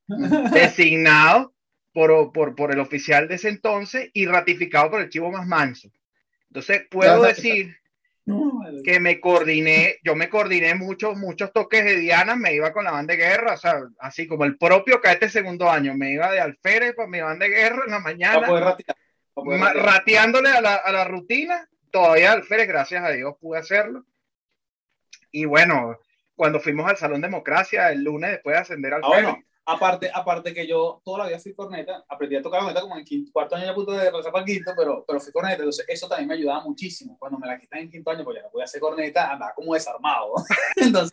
[0.52, 1.54] designado
[1.92, 5.90] por, por, por el oficial de ese entonces y ratificado por el chivo más manso.
[6.52, 7.74] Entonces, puedo decir
[8.84, 12.90] que me coordiné, yo me coordiné muchos, muchos toques de Diana, me iba con la
[12.90, 16.40] banda de guerra, o sea, así como el propio cadete segundo año, me iba de
[16.40, 18.96] alférez para mi banda de guerra en la mañana, ratear,
[19.76, 24.04] rateándole a la, a la rutina, todavía alférez, gracias a Dios pude hacerlo.
[25.30, 25.98] Y bueno,
[26.36, 30.52] cuando fuimos al Salón Democracia el lunes después de ascender al ah, bueno, aparte, aparte
[30.52, 33.06] que yo toda la vida fui corneta, aprendí a tocar la corneta como en el
[33.06, 35.84] quinto, cuarto año ya pude de pasar para el quinto, pero, pero fui corneta, entonces
[35.88, 37.16] eso también me ayudaba muchísimo.
[37.18, 39.74] Cuando me la quitan en quinto año, pues ya no podía hacer corneta, andaba como
[39.74, 40.34] desarmado.
[40.76, 41.12] entonces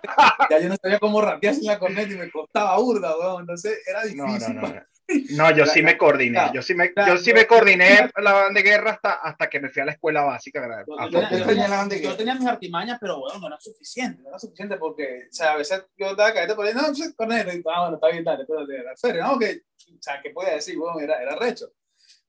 [0.49, 3.41] ya yo no sabía cómo rapear sin la corneta y me costaba burda, weón.
[3.41, 4.55] Entonces era difícil.
[4.55, 4.98] No, no, no.
[5.31, 6.51] No, yo sí me coordiné.
[6.53, 9.69] Yo sí me, yo sí me coordiné la banda de guerra hasta, hasta que me
[9.69, 10.61] fui a la escuela básica.
[10.87, 11.67] Yo, yo, yo, tenía,
[12.01, 14.21] yo, tenía, mis artimañas, pero bueno, no era suficiente.
[14.21, 17.13] No era suficiente porque, o sea, a veces yo estaba cayendo por ahí, no, pues,
[17.15, 19.39] corneta, y ah, bueno, está bien, dale, pero de la feria, ¿no?
[19.39, 20.77] Que, o sea, ¿qué podía decir?
[20.77, 21.71] Bueno, era, era recho.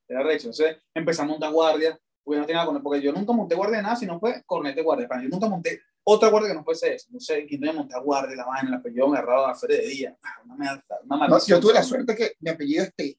[0.09, 0.49] Era recho.
[0.49, 1.99] Entonces empezamos a montar guardia.
[2.23, 5.09] Porque, no tenía, porque yo nunca monté guardia de nada, sino fue corneta guardia.
[5.23, 7.09] Yo nunca monté otra guardia que no fuese eso.
[7.11, 9.87] No sé, quien monté a guardia, la vaina, el apellido me agarraba a feria de
[9.87, 10.17] día.
[10.23, 13.19] Ah, Una mierda, una no, yo tuve la suerte que mi apellido es T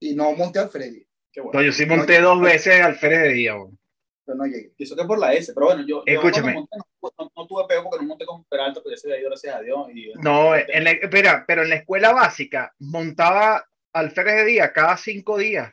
[0.00, 1.06] y no monté al Freddy.
[1.36, 1.50] Bueno.
[1.54, 3.54] No, yo sí monté no, dos veces al Freddy de día.
[3.54, 3.78] Bueno.
[4.24, 4.72] Pero no llegué.
[4.76, 6.52] Y eso que por la S, pero bueno, yo, Escúchame.
[6.52, 9.22] Yo monté, no, no, tuve pego porque no monté con Peralta, pero ese de ahí,
[9.22, 9.88] gracias a Dios.
[9.94, 14.72] Y, no, en la, espera, pero en la escuela básica montaba al Freddy de día
[14.72, 15.72] cada cinco días.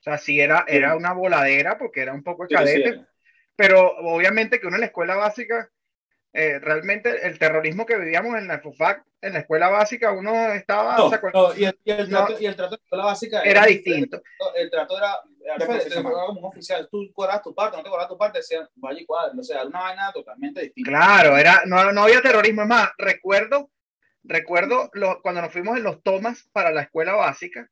[0.00, 2.92] O sea, sí era, era una voladera porque era un poco de cadete.
[2.92, 3.04] Sí, sí,
[3.56, 5.70] pero obviamente que uno en la escuela básica,
[6.32, 10.96] eh, realmente el terrorismo que vivíamos en la FUFAC, en la escuela básica, uno estaba...
[10.96, 12.84] No, o sea, no, y, el, y, el trato, no, y el trato de la
[12.84, 14.22] escuela básica era, era distinto.
[14.54, 18.16] El trato era, era como un oficial, tú cobras tu parte, no te cobras tu
[18.16, 20.88] parte, decían, vaya y cuadra, o sea, una vaina totalmente distinta.
[20.88, 23.70] Claro, era, no, no había terrorismo, es más, recuerdo,
[24.22, 27.68] recuerdo lo, cuando nos fuimos en los tomas para la escuela básica,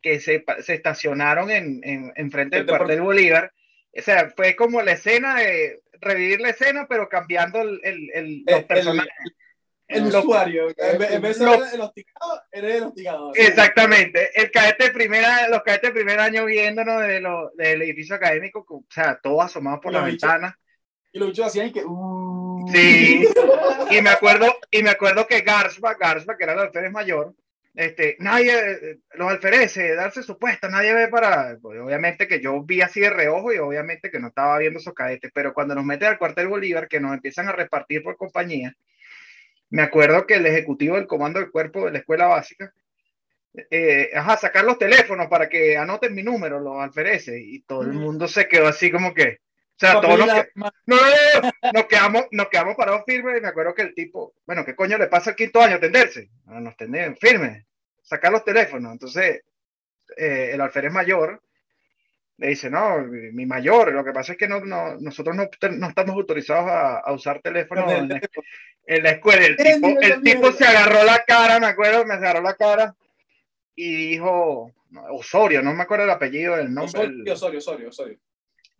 [0.00, 3.52] que se, se estacionaron en, en, en frente del cuartel Bolívar,
[3.96, 8.44] o sea, fue como la escena de revivir la escena, pero cambiando el, el, el
[8.46, 9.12] los personajes.
[9.88, 13.32] El, el usuario, en vez de ser el hostigado, eres el hostigado.
[13.34, 18.64] Exactamente, el cadete primera, los cadetes de primer año viéndonos de lo, del edificio académico,
[18.68, 20.58] o sea, todo asomado por la ventana.
[21.12, 21.84] Y los bichos hacían que.
[21.84, 22.66] Uh...
[22.72, 23.28] Sí,
[23.90, 27.34] y me acuerdo, y me acuerdo que Garsba, Garsba, que era el alférez mayor,
[27.74, 32.82] este, nadie, los alfereces, darse su puesto, nadie ve para, pues, obviamente que yo vi
[32.82, 36.08] así de reojo y obviamente que no estaba viendo esos cadetes, pero cuando nos meten
[36.08, 38.74] al cuartel Bolívar, que nos empiezan a repartir por compañía,
[39.70, 42.74] me acuerdo que el ejecutivo del comando del cuerpo de la escuela básica,
[43.70, 47.92] eh, ajá, sacar los teléfonos para que anoten mi número, los alfereces, y todo el
[47.92, 49.38] mundo se quedó así como que,
[49.86, 53.48] sea, todos nos, que, no, no, no, nos, quedamos, nos quedamos parados firmes y me
[53.48, 55.78] acuerdo que el tipo, bueno, ¿qué coño le pasa al quinto año?
[55.78, 56.30] Tenderse.
[56.46, 57.64] No, nos tendemos firmes,
[58.02, 58.92] sacar los teléfonos.
[58.92, 59.42] Entonces,
[60.16, 61.42] eh, el alférez mayor
[62.38, 65.88] le dice, no, mi mayor, lo que pasa es que no, no nosotros no, no,
[65.88, 68.20] estamos autorizados a, a usar teléfono en, la,
[68.86, 69.46] en la escuela.
[69.46, 72.96] El tipo, el tipo se agarró la cara, me acuerdo, me agarró la cara
[73.76, 74.72] y dijo,
[75.10, 77.00] Osorio, no me acuerdo el apellido, el nombre.
[77.00, 78.18] Osorio, Osorio, Osorio, Osorio.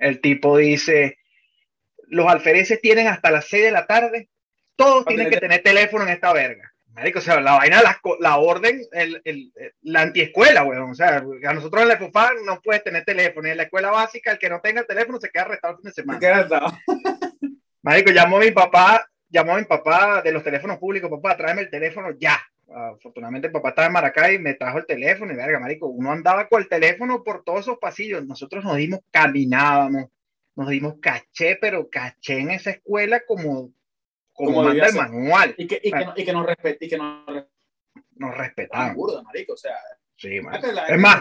[0.03, 1.19] El tipo dice,
[2.09, 4.29] los alfereces tienen hasta las 6 de la tarde,
[4.77, 6.73] todos tienen que tener teléfono en esta verga.
[6.95, 10.91] Marico, o sea, la vaina, la, la orden, el, el, la antiescuela, weón.
[10.91, 13.49] O sea, a nosotros en la FUFA no puedes tener teléfono.
[13.49, 15.85] Y en la escuela básica, el que no tenga teléfono se queda arrestado el fin
[15.85, 16.21] de semana.
[16.21, 16.79] Se queda
[17.83, 21.63] Marico, llamó a mi papá, llamó a mi papá de los teléfonos públicos, papá, tráeme
[21.63, 22.39] el teléfono ya.
[22.75, 26.13] Afortunadamente el papá estaba en Maracay y me trajo el teléfono y verga, marico, uno
[26.13, 28.27] andaba con el teléfono por todos esos pasillos.
[28.27, 30.07] Nosotros nos dimos, caminábamos,
[30.57, 33.73] nos dimos caché, pero caché en esa escuela como
[34.33, 35.55] como, manda el manual.
[35.57, 37.27] Y que, y que, y que nos, respet, y que nos,
[38.17, 38.97] nos respetaban.
[39.25, 39.77] marico, o sea.
[40.17, 40.63] Sí, es más.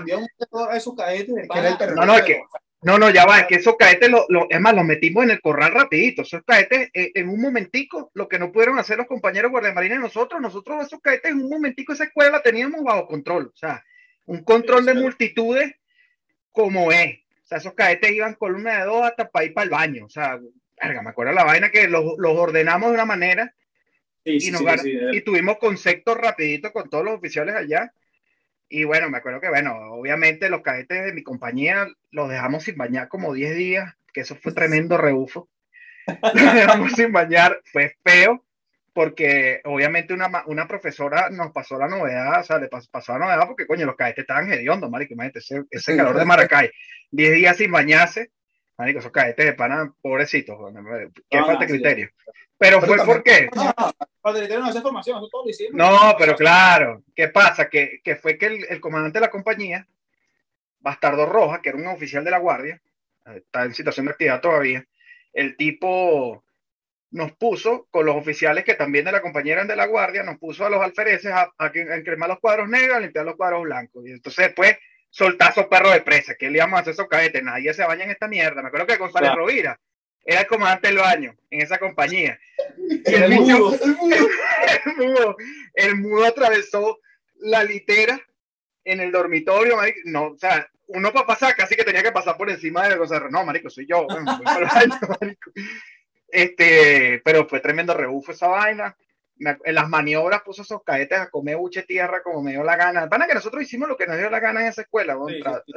[0.06, 2.42] no, no, es que,
[2.84, 5.32] no, no, ya va, es que esos caetes, lo, lo, es más, los metimos en
[5.32, 6.24] el corral rapidito.
[6.24, 10.42] Esos caetes, eh, en un momentico, lo que no pudieron hacer los compañeros guardiamarines nosotros,
[10.42, 13.52] nosotros esos caetes en un momentico esa escuela la teníamos bajo control.
[13.54, 13.84] O sea,
[14.26, 15.76] un control de multitudes
[16.52, 17.20] como es.
[17.44, 20.06] O sea, esos caetes iban con una de dos hasta para ir para el baño.
[20.06, 23.54] O sea, me acuerdo la vaina que los, los ordenamos de una manera
[24.24, 27.94] y, nos y tuvimos conceptos rapiditos con todos los oficiales allá.
[28.74, 32.78] Y bueno, me acuerdo que, bueno, obviamente los cadetes de mi compañía los dejamos sin
[32.78, 35.50] bañar como 10 días, que eso fue tremendo rebufo.
[36.34, 38.46] los dejamos sin bañar, fue feo,
[38.94, 43.46] porque obviamente una, una profesora nos pasó la novedad, o sea, le pasó, la novedad
[43.46, 46.72] porque, coño, los cadetes estaban hediondos, marico, imagínate, ese, ese calor de Maracay,
[47.12, 48.32] 10 días sin bañarse,
[48.82, 50.58] Marico, esos cadetes de pana, pobrecitos,
[51.30, 52.10] qué falta de criterio.
[52.58, 53.48] Pero, fue por qué.
[55.72, 57.70] No, pero claro, ¿qué pasa?
[57.70, 59.88] Que, que fue que el, el, comandante de la compañía,
[60.80, 62.82] Bastardo Roja, que era un oficial de la guardia,
[63.36, 64.84] está en situación de actividad todavía,
[65.32, 66.44] el tipo
[67.12, 70.40] nos puso con los oficiales que también de la compañía eran de la guardia, nos
[70.40, 73.62] puso a los alfereces a, a, a encremar los cuadros negros, a limpiar los cuadros
[73.62, 74.08] blancos.
[74.08, 74.76] Y entonces después
[75.12, 78.12] soltazo perro de presa, que le íbamos a hacer esos cadetes, nadie se baña en
[78.12, 78.62] esta mierda.
[78.62, 79.80] Me acuerdo que González Rovira
[80.24, 82.40] era el comandante del baño en esa compañía.
[82.78, 83.78] Y el, mudo,
[84.86, 85.38] el, mudo,
[85.74, 87.00] el mudo atravesó
[87.36, 88.20] la litera
[88.84, 92.50] en el dormitorio, no, o sea, uno para pasar casi que tenía que pasar por
[92.50, 94.08] encima de González, no, marico, soy yo,
[96.34, 98.96] Este, pero fue tremendo rebufo esa vaina
[99.42, 103.08] en las maniobras puso esos cadetes a comer buche tierra como me dio la gana.
[103.08, 105.18] Van que nosotros hicimos lo que nos dio la gana en esa escuela,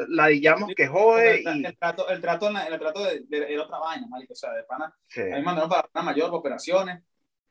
[0.09, 1.43] la dillamos que jode.
[1.47, 1.65] El, y...
[1.65, 4.87] el, trato, el trato, el trato de, de, otra vaina, marico, o sea, de pana.
[4.87, 7.03] A mí mandaron para una mayor operaciones.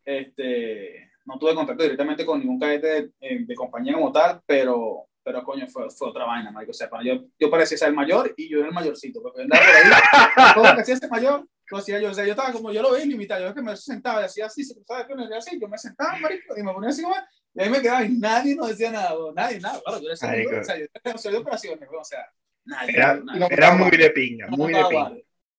[0.06, 5.08] Este, no tuve contacto directamente con ningún cadete de, eh, de compañía como tal, pero,
[5.24, 6.72] pero coño, fue, fue otra vaina, marico.
[6.72, 9.64] O sea, yo, yo parecía ser el mayor y yo era el mayorcito, porque andaba
[9.66, 12.12] por ahí, todo que hacía ese mayor, lo hacía yo.
[12.12, 14.26] O sea, yo estaba como, yo lo veía limitado, yo es que me sentaba y
[14.26, 17.16] hacía así, se cruzaba así, yo me sentaba, marico, y me ponía así como,
[17.56, 19.82] y ahí me quedaba y nadie nos decía nada, nadie, nada.
[19.84, 22.26] Claro, yo era o sea, yo soy de operaciones, o sea,
[22.66, 22.96] nadie.
[22.96, 25.12] Era, no era muy de piña, no muy de piña.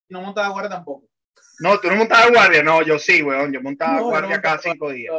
[0.08, 1.08] No montaba guardia tampoco.
[1.60, 4.90] No, tú no montabas guardia, no, yo sí, weón, yo montaba no, guardia cada cinco
[4.90, 5.14] días.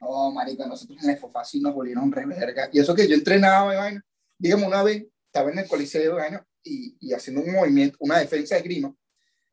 [0.00, 2.68] No, marico, nosotros en el FOFA sí nos volvieron re verga.
[2.72, 4.04] Y eso que yo entrenaba, vaina,
[4.38, 8.56] digamos, una vez estaba en el coliseo, vaina, y, y haciendo un movimiento, una defensa
[8.56, 8.94] de grima,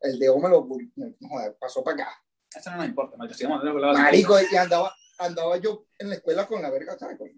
[0.00, 2.22] el dedo me lo joder, pasó para acá.
[2.54, 4.34] Eso no me importa, marico.
[4.50, 7.18] y andaba, andaba yo en la escuela con la verga, ¿sabes?
[7.18, 7.30] Con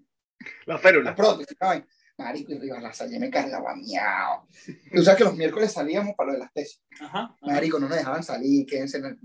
[0.66, 1.10] la férula.
[1.10, 1.84] La prótesis, ¿sabes?
[2.16, 4.46] Marico, y arriba la salle me cargaba miau.
[4.94, 6.82] Tú sabes que los miércoles salíamos para lo de las tesis.
[7.00, 9.18] Ajá, Marico, no nos dejaban salir, quédense en el...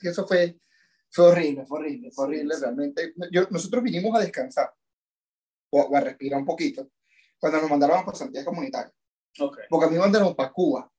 [0.00, 0.56] Eso fue,
[1.10, 3.12] fue horrible, fue horrible, fue horrible realmente.
[3.30, 4.72] Yo, nosotros vinimos a descansar
[5.70, 6.88] o, a respirar un poquito
[7.38, 8.92] cuando nos mandaron a pasantía comunitaria.
[9.38, 9.64] Okay.
[9.68, 10.90] Porque a mí me mandaron para Cuba.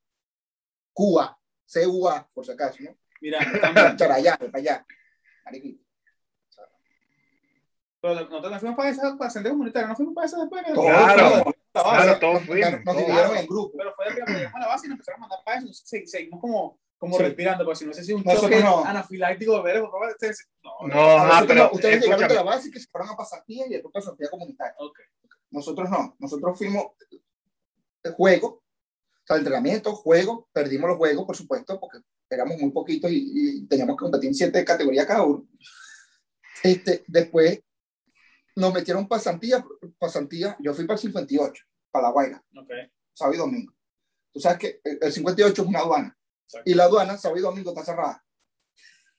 [0.92, 1.38] Cuba.
[1.66, 2.96] CUA, por si acaso, ¿no?
[3.22, 3.40] Mira,
[3.98, 4.86] para allá, para allá.
[8.02, 10.64] Pero nosotros fuimos para esa para el comunitario, no fuimos para esa después.
[10.74, 12.84] Claro, claro, todos fuimos.
[12.84, 13.78] Nos dividieron en grupo.
[13.78, 15.68] Pero fue de que a la base y nos empezaron a mandar para eso.
[16.06, 17.24] Seguimos como, como sí.
[17.24, 18.84] respirando, porque si no sé si un choque no.
[18.84, 22.88] anafiláctico de ver, no, no, ah, pero ustedes llegaron de la base y que se
[22.88, 24.76] fueron a pasantía y después pasantía comunitaria.
[24.78, 25.06] Okay.
[25.52, 26.88] Nosotros no, nosotros fuimos
[28.12, 28.63] juego, o
[29.26, 33.96] sea, entrenamiento, juego, perdimos los juegos, por supuesto, porque éramos muy poquitos y, y teníamos
[33.96, 35.48] que competir en siete categorías cada uno.
[36.64, 37.62] Este, después
[38.56, 39.64] nos metieron pasantía,
[39.98, 42.92] pasantía, yo fui para el 58, para La Guaira, okay.
[43.14, 43.74] sábado y domingo.
[44.32, 46.70] Tú sabes que el 58 es una aduana, Exacto.
[46.70, 48.24] y la aduana sábado y domingo está cerrada.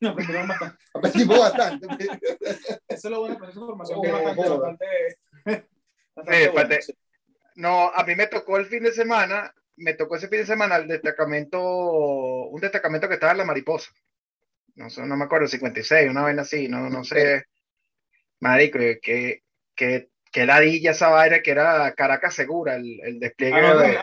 [0.00, 0.84] No, aprendimos bastante.
[0.92, 1.86] Aprendimos bastante.
[2.88, 4.88] Eso es lo bueno, pero esa información oh, que es bastante, bastante,
[6.48, 6.94] bastante, sí,
[7.56, 10.76] no, a mí me tocó el fin de semana me tocó ese fin de semana
[10.76, 13.90] el destacamento, un destacamento que estaba en la mariposa.
[14.76, 17.44] No sé, no me acuerdo, 56, una vez así, no, no sé.
[18.40, 19.42] Marico, que,
[19.74, 23.98] que, que ladilla esa vaina que era Caracas Segura, el, el despliegue Ah, no, de.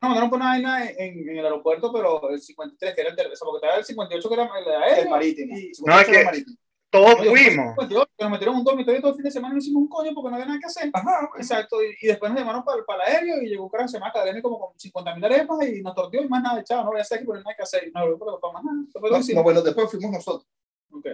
[0.00, 3.44] No, no una vaina en, en el aeropuerto, pero el 53, que era el terrestre,
[3.44, 5.02] porque estaba el 58, que era el de aéreo.
[5.04, 5.56] El marítimo.
[5.58, 6.56] y- No, es que- marítimo.
[6.92, 7.74] Todos Oye, el fuimos.
[7.74, 9.88] 58, que nos metieron un dormitorio todo el fin de semana y no hicimos un
[9.88, 10.90] coño porque no había nada que hacer.
[10.92, 11.50] Ajá, pues.
[11.50, 13.98] Exacto, y, y después nos llamaron para, para el aéreo y llegó un carajo, se
[13.98, 16.90] llama Cadena como con 50 mil arepas y nos torteó y más nada, chao, no
[16.90, 17.90] voy a hacer aquí porque no hay que hacer.
[17.94, 18.76] No, no, no, más nada.
[18.76, 20.46] No, no, bueno, después fuimos nosotros.
[20.92, 21.06] Ok.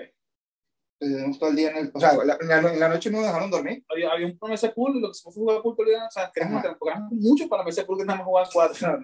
[1.39, 3.29] Todo el día en el, o sea, la- en la, en la noche no nos
[3.29, 3.85] dejaron dormir.
[3.89, 5.93] Había, había un MS Pool y lo que se fue fue jugar pool todo el
[5.93, 6.61] día, o sea, queremos
[7.13, 8.75] mucho para MS Pool que nada más cuatro.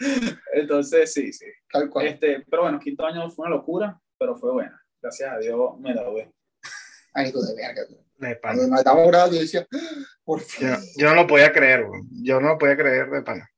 [0.52, 1.46] Entonces, sí, sí.
[1.70, 2.06] Tal cual.
[2.06, 4.79] Este, pero bueno, quinto año fue una locura, pero fue buena.
[5.00, 6.30] Gracias a Dios me la doy.
[7.14, 7.82] Ánimo de verga.
[8.18, 8.54] De pana.
[8.54, 9.78] Cuando nos estábamos grados, yo decía, "Ah,
[10.24, 10.68] por fin.
[10.68, 12.08] Yo, yo no lo podía creer, weón.
[12.22, 13.50] yo no lo podía creer de pana.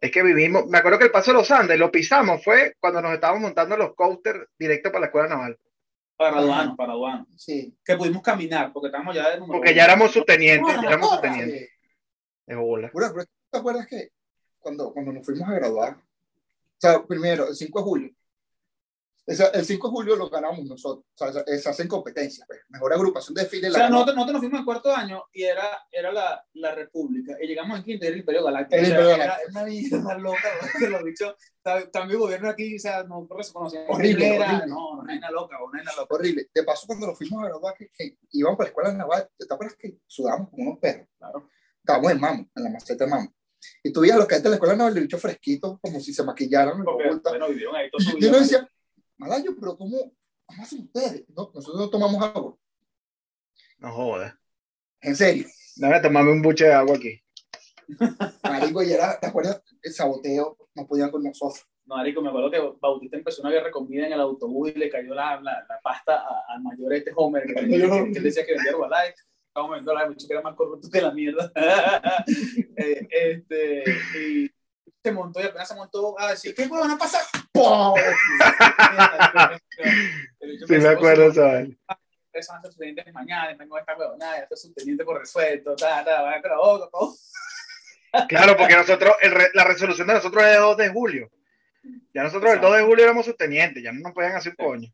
[0.00, 3.00] Es que vivimos, me acuerdo que el paso de los Andes lo pisamos, fue cuando
[3.00, 5.58] nos estábamos montando los coasters directo para la escuela naval.
[6.16, 7.28] Para graduarnos, para graduarnos.
[7.36, 7.76] Sí.
[7.84, 9.70] Que pudimos caminar, porque estábamos ya de Porque uno.
[9.70, 11.70] ya éramos subtenientes, ya éramos subtenientes.
[12.46, 12.90] De bola.
[13.50, 14.10] ¿Te acuerdas que
[14.58, 15.94] cuando, cuando nos fuimos a graduar?
[15.96, 18.10] O sea, primero, el 5 de julio.
[19.26, 21.04] Esa- el 5 de julio lo ganamos nosotros.
[21.20, 22.46] O sea, se hacen competencias.
[22.46, 22.60] Pues.
[22.68, 23.68] Mejor agrupación de desfile.
[23.68, 27.36] O sea, nosotros, nosotros nos fuimos en cuarto año y era, era la, la República.
[27.42, 28.76] Y llegamos en quinto y era el Imperio Galáctico.
[28.76, 29.50] El O sea, Imperio era Galáctico.
[29.58, 31.34] una mierda loca, que los bichos.
[31.60, 33.84] ta- También gobierno aquí, o sea, no reconocían.
[33.88, 34.66] Horrible, Era- horrible.
[34.68, 36.14] No, no, hay una loca, una vaina loca.
[36.14, 36.48] Horrible.
[36.54, 39.52] De paso, cuando nos fuimos a graduar, que, que íbamos para la escuela naval, ¿te
[39.52, 41.08] acuerdas que sudábamos como unos perros?
[41.18, 41.48] Claro.
[41.80, 43.32] Estábamos en mamo, en la maceta de mamo.
[43.82, 46.22] Y tú veías los que de la escuela naval, el bicho fresquito, como si se
[46.22, 46.84] maquillaran.
[46.84, 48.40] Porque, bueno, vivieron ahí todo su Y yo no vida.
[48.42, 48.68] decía,
[49.18, 50.12] Malayo, pero ¿cómo,
[50.44, 51.24] cómo hacen ustedes?
[51.28, 52.56] No, nosotros no tomamos agua.
[53.78, 54.34] No jodas.
[55.00, 55.46] En serio.
[55.76, 57.20] Dame tomarme un buche de agua aquí.
[58.42, 59.62] Marico, y era, ¿te acuerdas?
[59.82, 61.64] El saboteo, no podían con nosotros.
[61.84, 64.78] No, Marico, me acuerdo que Bautista empezó una guerra con vida en el autobús y
[64.78, 67.74] le cayó la, la, la pasta a- al mayor este Homer, que, que- que
[68.18, 69.14] él decía que vendía Herbalife.
[69.48, 71.52] Estábamos vendiendo la mucho que era más corrupto que la mierda.
[72.78, 73.84] Eh, este,
[74.20, 74.50] y
[75.06, 77.22] se montó y apenas se montó a decir, ¿qué van a pasar?
[77.52, 77.94] ¡Pum!
[80.66, 81.32] Sí, me acuerdo,
[82.52, 86.04] van a ser subtenientes mañana, vengo a esta huevonada, esto es subteniente por resuelto, ta,
[86.04, 86.42] ta, va a
[86.90, 87.14] todo.
[88.28, 91.30] Claro, porque nosotros, el re- la resolución de nosotros es el 2 de julio.
[92.14, 94.92] Ya nosotros el 2 de julio éramos subtenientes, ya no nos podían hacer un coño.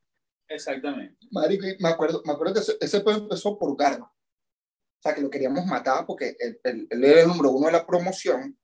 [0.48, 1.16] Exactamente.
[1.30, 4.06] Marico, me acuerdo, me acuerdo que ese, empezó por Garba.
[4.06, 7.72] O sea, que lo queríamos matar porque él, él- él era el número uno de
[7.72, 8.56] la promoción,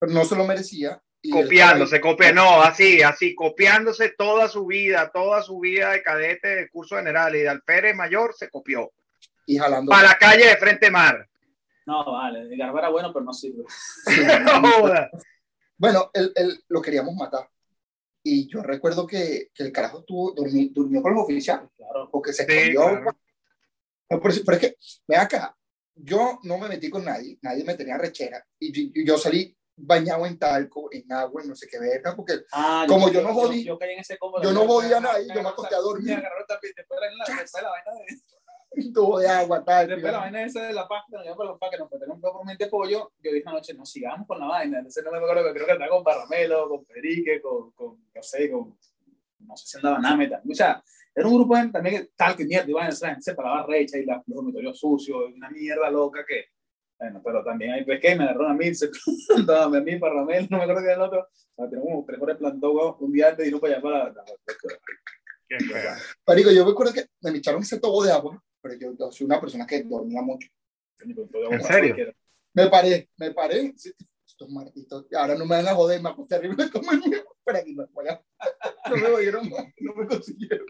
[0.00, 1.00] pero no se lo merecía.
[1.22, 6.48] y Copiándose, copia, no, así, así, copiándose toda su vida, toda su vida de cadete
[6.48, 8.90] de curso general y de alférez mayor se copió.
[9.46, 9.90] Y jalando.
[9.90, 11.28] Para la calle de frente mar.
[11.86, 13.64] No, vale, el Garba era bueno, pero no sirve.
[14.44, 14.90] No.
[15.76, 17.48] Bueno, él, él lo queríamos matar.
[18.22, 22.08] Y yo recuerdo que, que el carajo estuvo, durmi- durmió con los oficiales, Claro.
[22.12, 22.80] porque se Sí, escondió.
[22.82, 23.16] claro.
[24.10, 24.76] No, pero, pero es que,
[25.08, 25.56] ven acá,
[25.94, 29.56] yo no me metí con nadie, nadie me tenía rechera, y yo, y yo salí
[29.82, 33.30] bañado en talco, en agua, en no sé qué verga, porque Ah, Como yo no
[33.34, 34.40] jodí- yo, caí en ese combo.
[34.42, 36.16] yo no jodí a nadie, yo me acosté a dormir.
[36.16, 38.06] Me también, después la, después la vaina de,
[38.94, 39.88] tubo de agua, tal.
[39.88, 42.38] después la vaina esa de la pasta, nos para los que nos metieron un poco
[42.38, 43.12] por mente pollo.
[43.22, 44.78] Yo dije anoche, no sigamos con la vaina.
[44.78, 48.22] Entonces no me acuerdo que creo que andaba con Parramelo, con Perique, con, con, no
[48.22, 48.78] sé, con,
[49.40, 50.52] no sé si andaba también.
[50.52, 50.82] O sea,
[51.14, 52.66] era un grupo de también tal que mierda,
[53.02, 56.44] la gente se paraba recha y la, los dormitorios sucios, una mierda loca que,
[57.00, 58.90] bueno, pero también hay, que me agarró a mí, se
[59.48, 61.20] a mí, Parramelo, no me acuerdo qué era el otro.
[61.20, 63.82] O sea, tenemos como tres horas de plantón un día antes y no para allá
[63.82, 64.14] para.
[65.48, 65.56] Qué.
[66.26, 69.24] Marico, yo me acuerdo que me echaron ese tubo de agua, pero yo, yo soy
[69.24, 70.46] una persona que dormía mucho.
[71.50, 72.14] ¿En serio?
[72.52, 73.74] Me paré, me paré.
[74.26, 77.24] Estos malditos, y ahora no me van a joder, me acosté arriba como el mío.
[77.42, 77.76] Pero aquí
[78.08, 78.22] a-
[78.90, 80.66] no me oyeron más, no me consiguieron.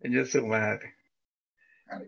[0.00, 0.96] Yo su madre.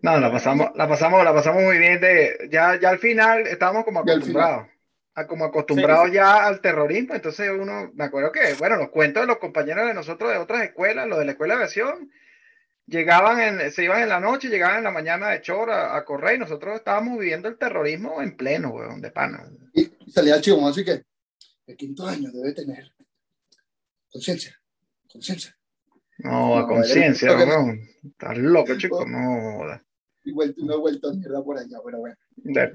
[0.01, 1.99] No, la pasamos, la pasamos, la pasamos muy bien.
[2.01, 4.67] De, ya, ya al final estábamos como acostumbrados.
[5.15, 7.13] a- como acostumbrados ya al terrorismo.
[7.15, 10.63] Entonces uno, me acuerdo que, bueno, los cuentos de los compañeros de nosotros de otras
[10.63, 12.11] escuelas, los de la escuela de aviación,
[12.85, 16.03] llegaban en, se iban en la noche, llegaban en la mañana de chor a, a
[16.05, 19.49] correr y nosotros estábamos viviendo el terrorismo en pleno, weón, de pana.
[19.73, 21.01] Y salía chivo, así que
[21.67, 22.91] el quinto año debe tener
[24.11, 24.59] conciencia,
[25.11, 25.55] conciencia.
[26.19, 27.81] No, a No, conciencia, weón.
[28.03, 29.83] Estás loco, chico, no, joda.
[30.23, 32.15] Y vuelto, una vuelta de mierda por allá, pero bueno.
[32.37, 32.71] de.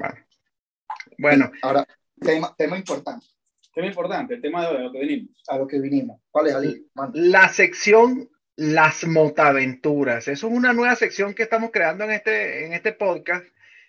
[1.19, 1.87] Bueno, Ahora,
[2.21, 3.27] tema, tema importante,
[3.73, 5.43] Tema importante, el tema de hoy, a lo que venimos.
[5.49, 6.21] a lo que vinimos.
[6.31, 6.87] ¿Cuál es, Ali?
[7.15, 10.27] La sección Las Motaventuras.
[10.29, 13.45] Eso es una nueva sección que estamos creando en este, en este podcast,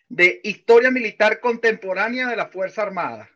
[0.08, 3.30] de Historia Militar Contemporánea de la Fuerza Armada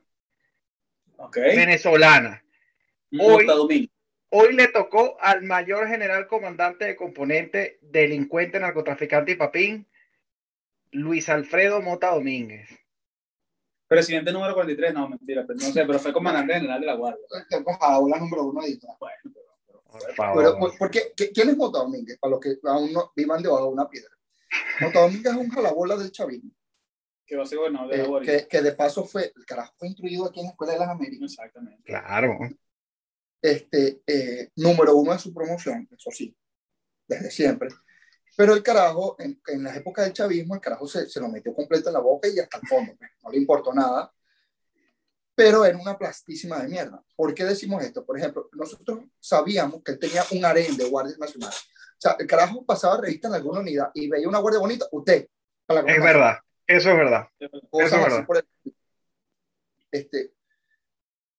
[1.18, 1.38] Ok.
[1.38, 2.44] venezolana.
[3.20, 3.92] Hoy, Hoy-
[4.30, 9.88] Hoy le tocó al mayor general comandante de componente, delincuente, narcotraficante y papín,
[10.92, 12.70] Luis Alfredo Mota Domínguez.
[13.88, 17.24] presidente número 43, no, mentira, pero no sé, pero fue comandante general de la Guardia.
[17.50, 18.80] Tenemos a Aula número uno ahí.
[19.00, 19.34] Bueno, pero,
[19.68, 20.60] pero- Por Pero, favor.
[20.60, 21.14] ¿por- por qué?
[21.16, 22.18] ¿Qui- ¿Quién es Mota Domínguez?
[22.20, 24.10] Para los que aún no vivan debajo de una piedra.
[24.82, 26.52] Mota Domínguez es un jalabola del chavismo,
[27.26, 27.92] que va a ser gobernador
[28.26, 30.74] de eh, que, que de paso fue, el carajo fue instruido aquí en la Escuela
[30.74, 31.32] de las Américas.
[31.32, 31.84] Exactamente.
[31.84, 32.38] Claro.
[33.46, 36.36] Este, eh, número uno de su promoción, eso sí,
[37.08, 37.70] desde siempre.
[38.36, 41.54] Pero el carajo, en, en las épocas del chavismo, el carajo se, se lo metió
[41.54, 42.96] completo en la boca y hasta el fondo.
[42.98, 44.12] pues, No le importó nada.
[45.36, 47.04] Pero era una plastísima de mierda.
[47.16, 48.04] ¿Por qué decimos esto?
[48.04, 51.60] Por ejemplo, nosotros sabíamos que él tenía un harén de guardias nacionales.
[51.60, 55.28] O sea, el carajo pasaba revista en alguna unidad y veía una guardia bonita, usted.
[55.68, 56.38] para la Es verdad.
[56.66, 57.28] Eso es verdad.
[57.40, 58.28] Eso es verdad.
[59.92, 60.35] Este,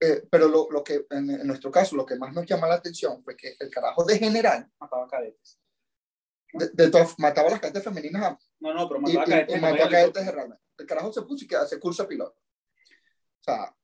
[0.00, 2.74] eh, pero lo, lo que en, en nuestro caso, lo que más nos llama la
[2.76, 5.58] atención fue que el carajo de general Mataba cadetes.
[6.52, 9.30] de, de todas- mataba a las cadetes femeninas a- No, no, pero y, mataba y-
[9.30, 9.56] cadetes.
[9.56, 10.62] y mató a cadetes de realmente.
[10.78, 12.38] El carajo se puso y que hace curso de piloto.
[12.38, 13.74] O sea,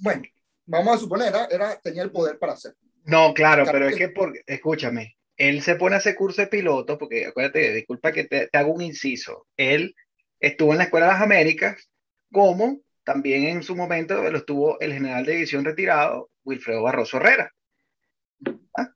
[0.00, 0.22] bueno,
[0.66, 2.76] vamos a suponer, era, era- tenía el poder para hacer.
[3.04, 6.48] No, claro, pero es que- que, por, escúchame, él se pone a hacer curso de
[6.48, 9.46] piloto, porque acuérdate, disculpa que te, te hago un inciso.
[9.56, 9.94] Él
[10.40, 11.88] estuvo en la Escuela de las Américas,
[12.32, 17.52] como también en su momento lo estuvo el general de división retirado, Wilfredo Barroso Herrera,
[18.76, 18.88] ¿ah?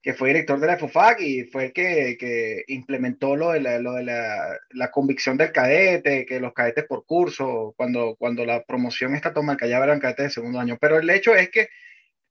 [0.00, 3.78] que fue director de la FOFAC y fue el que, que implementó lo de, la,
[3.78, 8.62] lo de la, la convicción del cadete, que los cadetes por curso, cuando, cuando la
[8.64, 10.78] promoción esta toma el callaba eran cadetes de segundo año.
[10.80, 11.68] Pero el hecho es que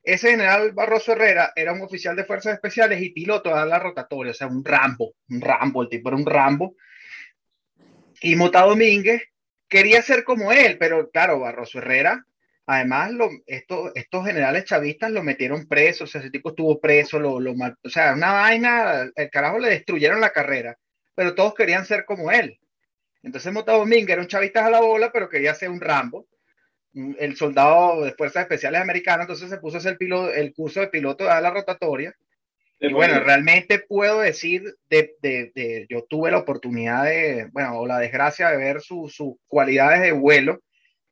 [0.03, 4.31] ese general Barroso Herrera era un oficial de fuerzas especiales y piloto de la rotatoria,
[4.31, 6.75] o sea, un Rambo, un Rambo, el tipo era un Rambo.
[8.21, 9.21] Y Mota Domínguez
[9.67, 12.25] quería ser como él, pero claro, Barroso Herrera,
[12.65, 13.11] además,
[13.45, 17.89] estos generales chavistas lo metieron preso, o sea, ese tipo estuvo preso, lo, lo o
[17.89, 20.77] sea, una vaina, el carajo le destruyeron la carrera,
[21.15, 22.59] pero todos querían ser como él.
[23.23, 26.27] Entonces Mota Domínguez era un chavista a la bola, pero quería ser un Rambo
[27.19, 30.87] el soldado de fuerzas especiales americano, entonces se puso a hacer el, el curso de
[30.87, 32.15] piloto de la rotatoria.
[32.79, 37.87] Y bueno, realmente puedo decir, de, de- de- yo tuve la oportunidad de, bueno, o
[37.87, 40.61] la desgracia de ver su- sus cualidades de vuelo.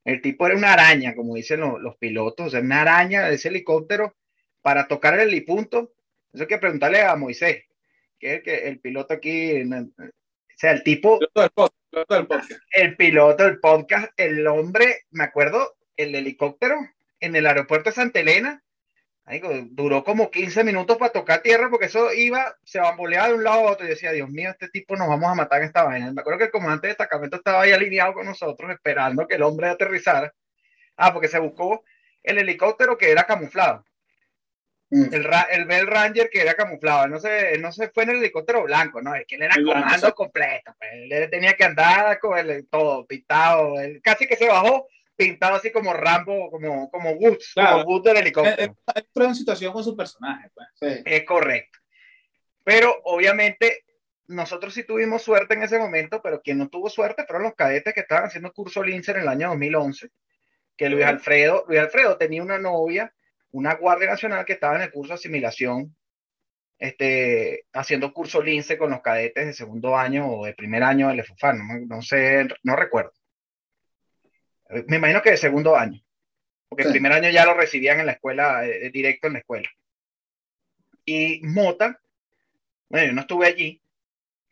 [0.03, 3.35] El tipo era una araña, como dicen los, los pilotos, o sea, una araña de
[3.35, 4.15] ese helicóptero
[4.61, 5.93] para tocar el helipunto.
[6.31, 7.63] Eso hay que preguntarle a Moisés,
[8.19, 9.63] que es el, que, el piloto aquí.
[9.63, 12.51] O sea, el tipo, podcast, piloto del podcast.
[12.73, 16.75] el piloto del podcast, el hombre, me acuerdo, el helicóptero
[17.19, 18.61] en el aeropuerto de Santa Elena,
[19.71, 23.67] duró como 15 minutos para tocar tierra porque eso iba, se bamboleaba de un lado
[23.67, 26.11] a otro y decía, Dios mío, este tipo nos vamos a matar en esta vaina.
[26.11, 29.43] Me acuerdo que el comandante de destacamento estaba ahí alineado con nosotros esperando que el
[29.43, 30.31] hombre aterrizara.
[30.95, 31.83] Ah, porque se buscó
[32.21, 33.83] el helicóptero que era camuflado.
[34.91, 35.13] Mm.
[35.13, 38.11] El, el Bell Ranger que era camuflado, él no se, él no se fue en
[38.11, 41.63] el helicóptero blanco, no, es que él era El comando completo, pues, él tenía que
[41.63, 46.89] andar con el, todo pintado, él casi que se bajó pintado así como Rambo, como,
[46.91, 47.83] como Woods, Claro.
[47.83, 48.63] como Woods del helicóptero.
[48.63, 50.67] eh, Entró en situación con su personaje, pues.
[50.75, 51.01] Sí.
[51.05, 51.79] Es correcto.
[52.63, 53.83] Pero obviamente
[54.27, 57.93] nosotros sí tuvimos suerte en ese momento, pero quien no tuvo suerte fueron los cadetes
[57.93, 60.09] que estaban haciendo curso Lince en el año 2011,
[60.75, 61.05] que Luis.
[61.05, 63.13] Alfredo, Luis Alfredo tenía una novia,
[63.51, 65.95] una guardia nacional que estaba en el curso de asimilación,
[66.79, 71.19] este, haciendo curso Lince con los cadetes de segundo año o de primer año del
[71.19, 73.13] EFUFA, no, no sé, no recuerdo.
[74.69, 76.01] Eh, Me imagino que de segundo año,
[76.69, 79.69] porque el primer año ya lo recibían en la escuela, eh, directo en la escuela.
[81.05, 81.99] Y Mota,
[82.89, 83.81] bueno, yo no estuve allí,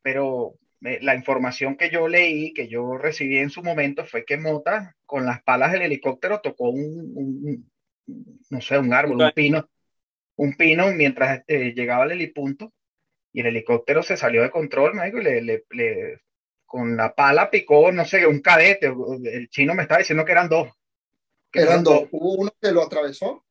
[0.02, 4.38] pero eh, la información que yo leí, que yo recibí en su momento, fue que
[4.38, 7.70] Mota, con las palas del helicóptero, tocó un,
[8.50, 9.70] no sé, un árbol, un pino,
[10.36, 12.72] un pino mientras eh, llegaba el helipunto,
[13.32, 16.20] y el helicóptero se salió de control, marico, y le, le- le-
[16.74, 18.88] con la pala picó, no sé, un cadete,
[19.26, 20.70] el chino me estaba diciendo que eran dos.
[21.52, 22.10] que Eran fueron dos.
[22.12, 23.46] Hubo uno que lo atravesó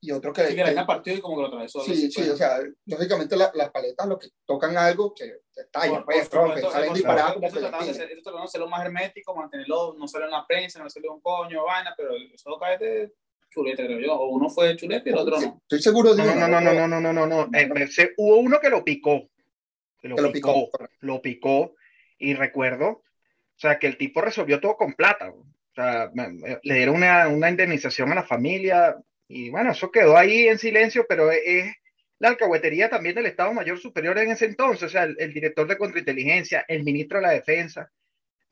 [0.00, 0.46] y otro que.
[0.46, 1.80] Sí, que la y como que lo atravesó.
[1.80, 5.94] sí, sí, o sea, lógicamente la- las paletas lo que tocan algo que que estalla,
[5.96, 7.96] Por- pues, rompen, salen disparados eso tratando de proyectiles.
[7.96, 11.08] ser- eso tratando de hacerlo más hermético, mantenerlo, no sale en la prensa, no sale
[11.08, 13.10] un coño, vaina, pero esos cadetes
[13.52, 14.14] chulete, creo yo.
[14.14, 15.58] O uno fue chulete y el otro Sí, no.
[15.62, 17.58] Estoy seguro de No, no, no, no, no, no, no, no, no.
[17.58, 19.28] Eh, se- hubo uno que lo picó.
[20.00, 20.88] Que lo, Que lo picó, picó.
[21.00, 21.74] Lo picó.
[22.20, 23.02] Y recuerdo, o
[23.56, 25.30] sea, que el tipo resolvió todo con plata.
[25.30, 25.44] O
[25.74, 26.12] sea,
[26.62, 28.96] le dieron una, una indemnización a la familia.
[29.26, 31.74] Y bueno, eso quedó ahí en silencio, pero es, es
[32.20, 34.84] la alcahuetería también del Estado Mayor Superior en ese entonces.
[34.84, 37.90] O sea, el, el director de contrainteligencia, el ministro de la Defensa.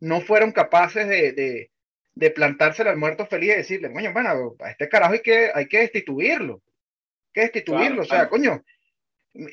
[0.00, 1.70] no fueron capaces de, de,
[2.14, 5.66] de plantárselo al muerto feliz y decirle, coño, bueno, a este carajo hay que, hay
[5.66, 8.30] que destituirlo, hay que destituirlo, Claro, o sea, claro.
[8.30, 8.64] coño,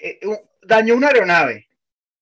[0.02, 1.65] eh, un- dañó una aeronave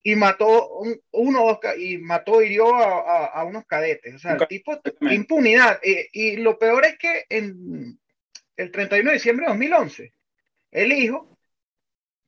[0.04, 4.14] y mató un- uno o dos ca- y mató hirió a, a, a unos cadetes,
[4.14, 4.80] o sea, el tipo,
[5.12, 7.98] impunidad, eh, y lo peor es que en
[8.56, 10.12] el 31 de diciembre de 2011,
[10.72, 11.38] el hijo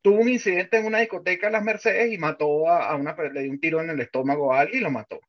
[0.02, 3.42] tuvo un incidente en una discoteca en las Mercedes y mató a, a una, le
[3.42, 5.20] dio un tiro en el estómago a alguien y lo mató.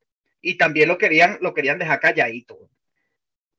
[0.42, 2.70] Y también lo querían, lo querían dejar calladito.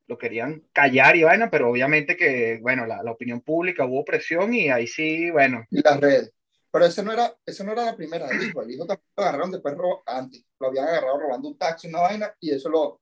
[0.07, 4.55] Lo querían callar y vaina, pero obviamente que, bueno, la, la opinión pública hubo presión
[4.55, 6.32] y ahí sí, bueno, y las redes.
[6.71, 8.62] Pero ese no era, ese no era la primera del hijo.
[8.62, 9.75] El hijo también lo agarraron después
[10.07, 10.45] antes.
[10.61, 13.01] Lo habían agarrado robando un taxi, una vaina, y eso lo.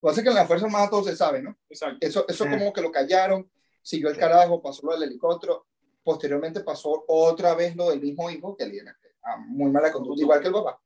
[0.00, 1.56] Lo es que en la Fuerza Armada todo se sabe, ¿no?
[1.68, 1.98] Exacto.
[2.00, 2.50] Eso, eso Sí.
[2.50, 3.48] como que lo callaron,
[3.82, 5.66] siguió el carajo, pasó lo del helicóptero.
[6.04, 10.20] Posteriormente pasó otra vez lo del mismo hijo, que le era a muy mala conducta,
[10.22, 10.80] igual que el papá.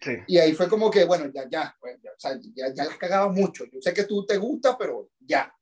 [0.00, 0.12] sí.
[0.28, 2.12] Y ahí fue como que, bueno, ya, ya, pues, ya,
[2.54, 3.64] ya, ya las cagaba mucho.
[3.66, 5.52] Yo sé que tú te gusta, pero ya.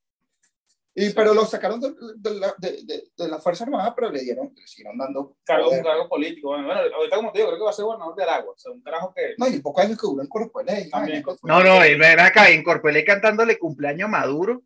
[1.01, 4.21] Y, pero lo sacaron de, de la, de, de, de la Fuerza Armada, pero le
[4.21, 5.37] dieron, le siguieron dando.
[5.45, 6.49] Cargo, un cargo político.
[6.49, 8.53] Bueno, bueno, ahorita como te digo, creo que va a ser gobernador de Aragua.
[8.53, 9.35] O sea, un carajo que.
[9.39, 10.91] No, y pocos años que duró en.
[10.91, 11.25] También.
[11.45, 14.63] No, no, y ven acá, incorporé cantándole cumpleaños a Maduro.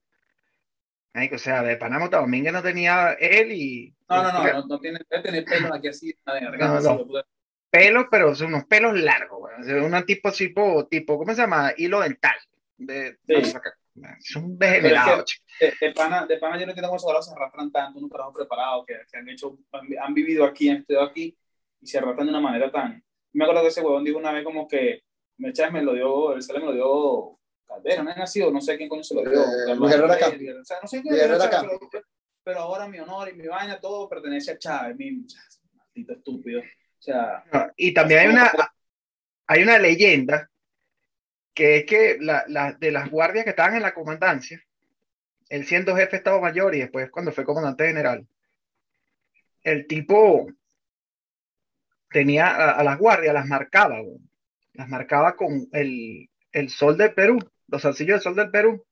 [1.13, 4.81] Ay, o sea, de Panamá Domínguez no tenía él y No, no, no, no, no
[4.81, 7.23] tiene, debe tener pelo aquí así, de garganta, No, así, no.
[7.71, 9.61] pelos, pero son unos pelos largos, güey.
[9.61, 11.75] O sea, un tipo, tipo, tipo, ¿cómo se llama?
[11.77, 12.37] Hilo dental.
[12.79, 13.53] De, Sí.
[13.95, 15.45] Es un degenerado, chico.
[15.61, 18.87] de, de pana, de pana yo no entiendo cómo se arrastran tanto, unos carajos preparados
[18.87, 21.37] que, que han hecho, han, han vivido aquí, han estudiado aquí
[21.81, 23.03] y se arrastran de una manera tan.
[23.33, 25.03] Me acuerdo que ese huevón dijo una vez como que
[25.39, 28.61] me Chávez me lo dio, el sale me lo dio Caldera, no es nacido, no
[28.61, 29.41] sé quién coño se lo dio.
[29.41, 30.61] Eh.
[30.61, 31.39] O sea, no sé quién era
[32.45, 35.25] pero ahora mi honor y mi vaina todo pertenece a Chávez, mi
[35.75, 36.61] maldito estúpido.
[36.61, 38.53] O sea, No, Y también hay una,
[39.47, 40.51] hay una leyenda
[41.55, 44.63] que es que la, la- de las guardias que estaban en la comandancia,
[45.51, 48.27] él siendo jefe de Estado Mayor y después cuando fue comandante general,
[49.65, 50.47] el tipo
[52.11, 53.99] tenía a, a las guardias, las marcaba,
[54.75, 57.39] las marcaba con el, el sol del Perú,
[57.69, 58.85] los zarcillos del sol del Perú.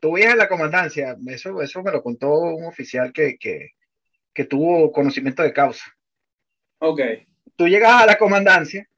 [0.00, 3.70] Tú veías en la comandancia, eso, eso me lo contó un oficial que, que,
[4.34, 5.84] que tuvo conocimiento de causa
[6.80, 7.00] ok.
[7.56, 8.88] tú llegas a la comandancia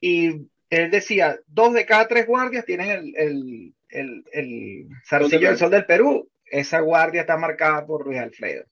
[0.00, 0.48] y
[0.82, 5.70] él decía, dos de cada tres guardias tienen el, el, el, el zarcillo del sol
[5.70, 6.28] del Perú.
[6.44, 8.64] Esa guardia está marcada por Luis Alfredo.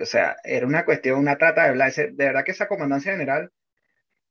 [0.00, 1.92] O sea, era una cuestión, una trata de hablar.
[1.92, 3.50] De verdad que esa comandancia general,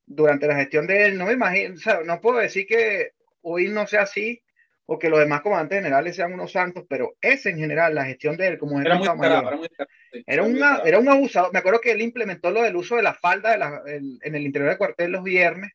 [0.05, 3.67] durante la gestión de él, no me imagino, o sea, no puedo decir que hoy
[3.69, 4.41] no sea así
[4.85, 8.35] o que los demás comandantes generales sean unos santos, pero ese en general, la gestión
[8.35, 10.87] de él como Era muy Mayor, era muy sí, era, muy una, descarado.
[10.87, 11.53] era un abusador.
[11.53, 14.35] Me acuerdo que él implementó lo del uso de la falda de la- el- en
[14.35, 15.71] el interior del cuartel los viernes.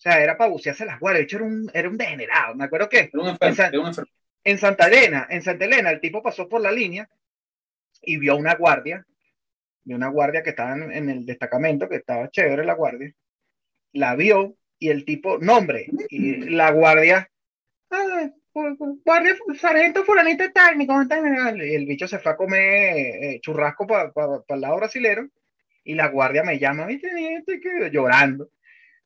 [0.00, 1.20] O sea, era para bucearse las guardias.
[1.20, 2.54] De hecho, era un, era un degenerado.
[2.54, 4.10] Me acuerdo que Era un enfermo, Esa- era un enfermo.
[4.44, 7.06] en Santa Elena, en Santa Elena, el tipo pasó por la línea
[8.00, 9.04] y vio a una guardia,
[9.84, 13.12] vio una guardia que estaba en, en el destacamento, que estaba chévere la guardia.
[13.92, 17.28] La vio y el tipo, nombre, y la guardia,
[17.90, 18.30] "Ah,
[19.04, 20.44] guardia, sargento fulanito
[21.22, 21.62] general".
[21.62, 24.10] Y el bicho se fue a comer eh, churrasco para
[24.48, 25.28] el lado brasilero
[25.84, 27.10] y la guardia me llama, ¿viste?
[27.92, 28.48] Llorando.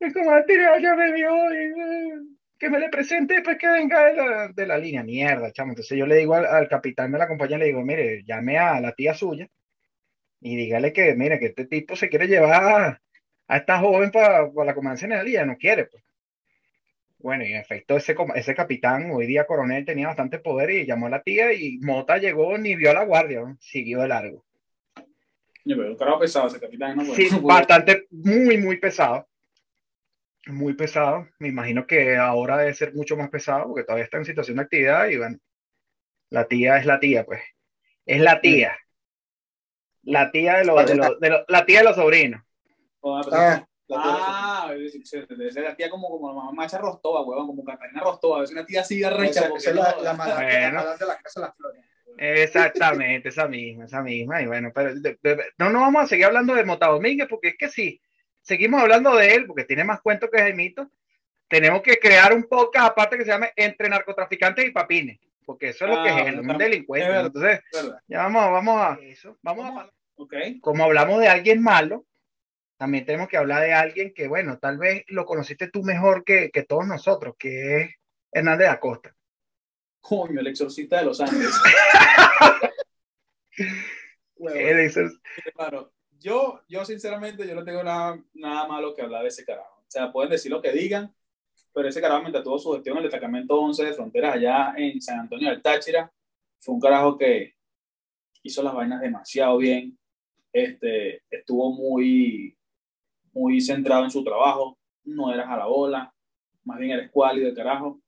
[0.00, 2.18] El comandante ya me vio y, eh,
[2.58, 5.02] que me le presente después que venga de la, de la línea.
[5.02, 5.72] Mierda, chamo.
[5.72, 8.80] Entonces yo le digo al, al capitán de la compañía, le digo, mire, llame a
[8.80, 9.48] la tía suya
[10.44, 13.00] y dígale que, mire, que este tipo se quiere llevar
[13.48, 15.86] a esta joven para la comandancia general y ya no quiere.
[15.86, 16.04] Pues.
[17.18, 21.06] Bueno, y en efecto, ese, ese capitán, hoy día coronel, tenía bastante poder y llamó
[21.06, 23.56] a la tía y Mota llegó ni vio a la guardia, ¿no?
[23.58, 24.44] siguió de largo.
[25.64, 27.04] Yo, pero un carajo pesado ese capitán, ¿no?
[27.14, 29.26] Sí, bastante, muy, muy pesado.
[30.46, 31.26] Muy pesado.
[31.38, 34.62] Me imagino que ahora debe ser mucho más pesado porque todavía está en situación de
[34.64, 35.38] actividad y bueno,
[36.30, 37.42] la tía es la tía, pues.
[38.04, 38.76] Es la tía.
[40.02, 42.42] La tía de los, de los, de los- la tía de los sobrinos.
[43.02, 43.66] Ah,
[43.96, 47.62] Ah, sí, sí, debe ser la tía como, como la mamá Macha Rostova, huevón, como
[47.64, 49.46] Catarina Rostova, es una tía así arrecha.
[49.54, 50.66] esa, es la, no- la madame, Bueno.
[50.68, 51.84] la madame de la casa de las flores.
[52.16, 54.40] Exactamente, esa misma, esa misma.
[54.40, 57.48] Y bueno, pero de- de- no nos vamos a seguir hablando de Mota Domínguez porque
[57.48, 58.00] es que si
[58.44, 60.88] seguimos hablando de él, porque tiene más cuentos que Jaimito,
[61.48, 65.84] tenemos que crear un podcast aparte que se llame Entre narcotraficantes y papines, porque eso
[65.86, 67.08] es lo que Ah, es él, un delincuente.
[67.08, 67.26] verdad.
[67.26, 67.60] Entonces,
[68.06, 69.36] ya vamos, vamos a eso.
[69.42, 69.90] Vamos a,
[70.60, 72.06] como hablamos de alguien malo,
[72.76, 76.50] también tenemos que hablar de alguien que, bueno, tal vez lo conociste tú mejor que,
[76.50, 77.90] que todos nosotros, que es
[78.32, 79.14] Hernández Acosta.
[80.00, 81.50] Coño, el exorcista de los Andes.
[84.36, 85.20] El-
[85.54, 85.92] Claro,
[86.24, 89.76] yo, yo sinceramente, yo no tengo nada, nada malo que hablar de ese carajo.
[89.80, 91.14] O sea, pueden decir lo que digan.
[91.74, 95.02] pero ese carajo mientras tuvo su gestión en el destacamento 11 de fronteras allá en
[95.02, 96.10] San Antonio del Táchira,
[96.60, 97.54] fue un carajo que
[98.42, 99.98] hizo las vainas demasiado bien,
[100.50, 102.56] este, estuvo muy,
[103.32, 106.14] muy centrado en su trabajo, no eras a la bola,
[106.64, 108.00] más bien eres escuálido de carajo,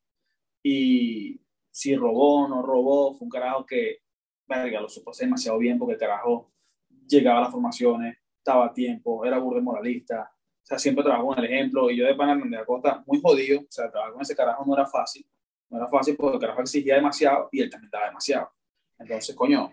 [0.63, 1.39] y
[1.71, 3.99] si robó no robó, fue un carajo que,
[4.47, 6.51] verga, lo supo hacer demasiado bien porque el carajo
[7.07, 11.39] llegaba a las formaciones, estaba a tiempo, era burde moralista, o sea, siempre trabajó con
[11.39, 14.35] el ejemplo, y yo de Pana de Acosta, muy jodido, o sea, trabajar con ese
[14.35, 15.25] carajo no era fácil,
[15.71, 18.51] no era fácil porque el carajo exigía demasiado y él también daba demasiado.
[18.99, 19.73] Entonces, coño,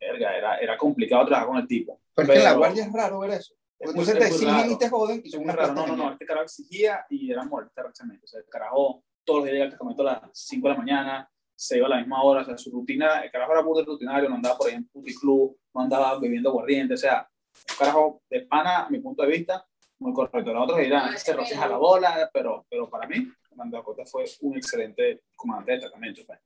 [0.00, 2.00] era, era complicado trabajar con el tipo.
[2.14, 3.54] Pero, es que en la guardia es raro ver eso.
[3.78, 5.72] Es Entonces te exigen y te joden y son una raro.
[5.72, 8.24] No, no, no, este carajo exigía y era molesta realmente.
[8.24, 10.78] O sea, el carajo todos los días llega al destacamento a las 5 de la
[10.78, 13.82] mañana, se iba a la misma hora, o sea, su rutina, el carajo era muy
[13.82, 17.28] rutinario, no andaba por ahí en puticlub, no andaba bebiendo aguardiente, o sea,
[17.70, 19.66] un carajo de pana, a mi punto de vista,
[19.98, 20.52] muy correcto.
[20.52, 24.24] Los otros dirán, este Rossi a la bola, pero, pero para mí, Fernando Acosta fue
[24.42, 26.22] un excelente comandante de destacamento.
[26.24, 26.38] Pues.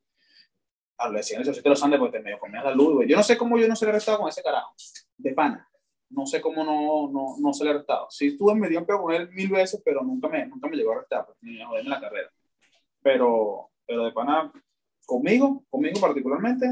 [0.97, 3.09] A lo decían eso, sí te Andes, porque te medio comías la luz, güey.
[3.09, 4.75] Yo no sé cómo yo no se le arrestado con ese carajo,
[5.19, 5.69] de pana.
[6.09, 8.07] No sé cómo no, no, no se le arrestado.
[8.09, 10.97] Sí estuve medio en con él mil veces, pero nunca me, nunca me llegó a
[10.97, 12.31] arrestar, pues, ni a joderme la carrera.
[13.03, 14.51] Pero, pero de pana,
[15.13, 16.67] conmigo, conmigo particularmente,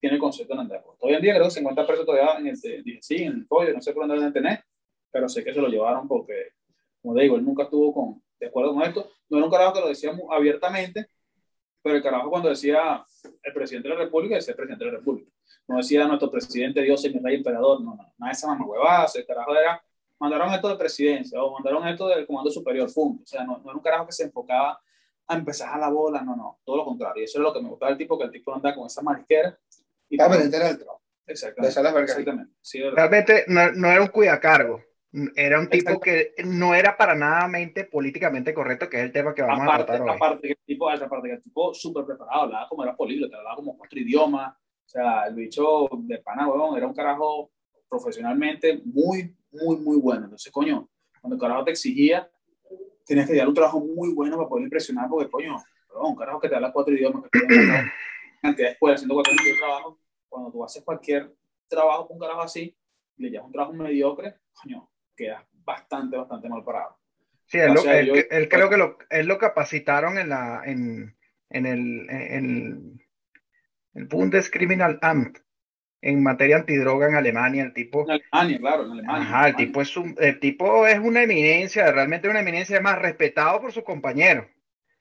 [0.00, 1.06] tiene el concepto de Acosta.
[1.06, 3.72] Hoy en día creo que se encuentra preso todavía en el, sí, en el pollo,
[3.72, 4.64] no sé por dónde deben tener,
[5.10, 6.52] pero sé que se lo llevaron porque,
[7.02, 9.10] como digo, él nunca estuvo con, de acuerdo con esto.
[9.28, 11.08] No era un carajo que lo decía abiertamente,
[11.82, 13.04] pero el carajo cuando decía
[13.42, 15.30] el presidente de la República, decía el presidente de la República.
[15.66, 19.06] No decía nuestro presidente Dios, señor rey emperador, no, no, nada de esa mamá huevada,
[19.12, 19.82] el carajo era,
[20.20, 23.24] mandaron esto de presidencia o mandaron esto del comando superior, punto.
[23.24, 24.80] O sea, no, no era un carajo que se enfocaba
[25.28, 27.22] a empezar a la bola, no, no, todo lo contrario.
[27.22, 29.02] Y eso es lo que me gustaba del tipo, que el tipo anda con esa
[29.02, 29.58] marisquera.
[30.08, 31.02] Y Estaba pendiente era el trabajo.
[31.26, 32.52] Exactamente.
[32.62, 32.80] Sí.
[32.82, 34.82] Realmente no, no era un cuidacargo,
[35.36, 39.34] era un tipo que no era para nada mente políticamente correcto, que es el tema
[39.34, 40.16] que vamos a aparte, tratar hoy.
[40.16, 43.56] aparte que el tipo, aparte que el tipo súper preparado, hablaba como era políglota, hablaba
[43.56, 47.50] como cuatro idiomas, o sea, el bicho de pana, huevón, era un carajo
[47.88, 50.24] profesionalmente muy, muy, muy bueno.
[50.24, 50.88] Entonces, coño,
[51.20, 52.30] cuando el carajo te exigía,
[53.08, 55.56] tenías que dar un trabajo muy bueno para poder impresionar, porque, coño,
[56.00, 57.92] un carajo que te habla cuatro idiomas, que te da
[58.42, 59.98] cantidad de escuelas, haciendo cuatro de trabajo,
[60.28, 61.34] cuando tú haces cualquier
[61.66, 62.76] trabajo con un carajo así,
[63.16, 66.96] y le llevas un trabajo mediocre, coño, quedas bastante, bastante mal parado.
[67.46, 71.16] Sí, él, lo- él- yo- él creo que lo, él lo capacitaron en la en,
[71.50, 73.00] en el, en
[73.94, 75.38] el Bundeskriminalamt
[76.00, 77.64] en materia antidroga en Alemania.
[77.64, 79.22] El tipo, En Alemania, claro, en Alemania.
[79.22, 83.60] ajá, el tipo es un, el tipo es una eminencia, realmente una eminencia más respetado
[83.60, 84.46] por sus compañeros.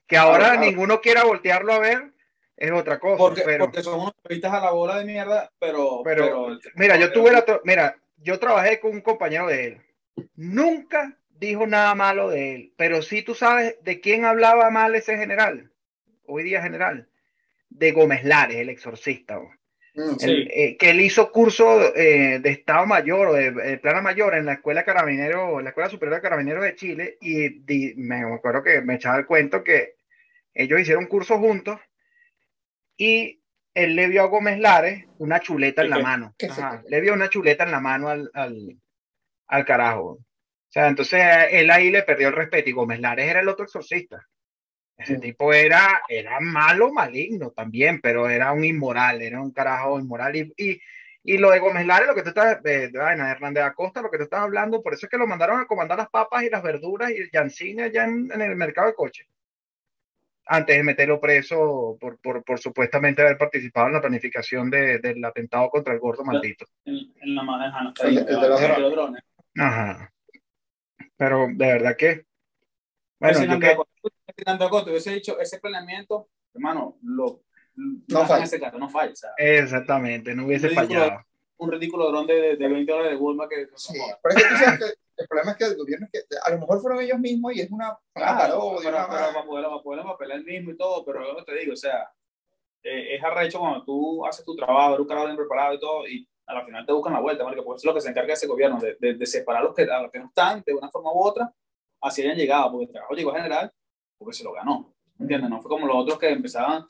[0.07, 0.61] Que ahora claro.
[0.61, 2.13] ninguno quiera voltearlo a ver
[2.57, 3.17] es otra cosa.
[3.17, 6.01] Porque, pero, porque son unos periodistas a la bola de mierda, pero.
[6.03, 9.81] Pero, mira, yo tuve la, mira, yo trabajé con un compañero de él.
[10.35, 15.17] Nunca dijo nada malo de él, pero sí tú sabes de quién hablaba mal ese
[15.17, 15.71] general,
[16.25, 17.07] hoy día general,
[17.69, 19.39] de Gómez Lares, el exorcista.
[19.97, 20.25] Mm, Sí.
[20.29, 24.35] El, eh, que él hizo curso eh, de Estado Mayor o de, de Plana Mayor
[24.35, 28.17] en la Escuela Carabinero, en la Escuela Superior de Carabineros de Chile, y di- me
[28.23, 29.95] acuerdo que me echaba el cuento que
[30.53, 31.79] ellos hicieron un curso juntos
[32.95, 33.41] y
[33.73, 36.35] él le vio a Gómez Lares una chuleta en ¿Qué, la mano.
[36.37, 38.77] ¿Qué Ajá, le vio una chuleta en la mano al, al,
[39.47, 40.03] al carajo.
[40.13, 40.19] O
[40.69, 41.21] sea, entonces
[41.51, 44.25] él ahí le perdió el respeto y Gómez Lares era el otro exorcista.
[44.97, 50.35] Ese tipo era, era malo, maligno también, pero era un inmoral, era un carajo inmoral.
[50.35, 50.81] Y, y,
[51.23, 54.17] y lo de Gómez Lares, lo que tú estás, vaina, de Hernández Acosta, lo que
[54.17, 56.63] tú estás hablando, por eso es que lo mandaron a comandar las papas y las
[56.63, 59.27] verduras y el Yancine allá en, en el mercado de coche.
[60.49, 65.23] Antes de meterlo preso por, por, por supuestamente haber participado en la planificación de, del
[65.25, 66.65] atentado contra el gordo maldito.
[66.85, 67.43] En, en la
[68.89, 69.21] drones.
[69.57, 70.13] Ajá.
[71.17, 72.26] Pero de verdad que.
[73.19, 73.77] Bueno, yo que,
[74.63, 77.41] Acosta hubiese dicho ese planeamiento, hermano, lo.
[77.75, 78.43] No falla.
[78.43, 79.13] Ese no falla.
[79.37, 80.99] Exactamente, no hubiese Ridículo.
[80.99, 81.21] fallado.
[81.57, 83.67] un ridículo dron de, de 20 dólares de Walmart que.
[83.75, 84.85] Sí, pero es que tú sabes que
[85.23, 87.61] el problema es que el gobierno es que a lo mejor fueron ellos mismos y
[87.61, 91.03] es una, Claro, parodia, una- pero para poder, para poder apelar el mismo y todo,
[91.05, 92.11] pero luego te digo, o sea,
[92.83, 96.07] eh, es arrecho cuando tú haces tu trabajo, eres un carajo bien preparado y todo,
[96.07, 98.33] y a la final te buscan la vuelta, porque eso es lo que se encarga
[98.33, 100.89] ese gobierno, de, de, de separar los, que, a los que no están de una
[100.89, 101.51] forma u otra,
[102.01, 103.71] así hayan llegado, porque el trabajo llegó a general,
[104.17, 105.49] porque se lo ganó, ¿entiendes?
[105.49, 106.83] No fue como los otros que empezaban,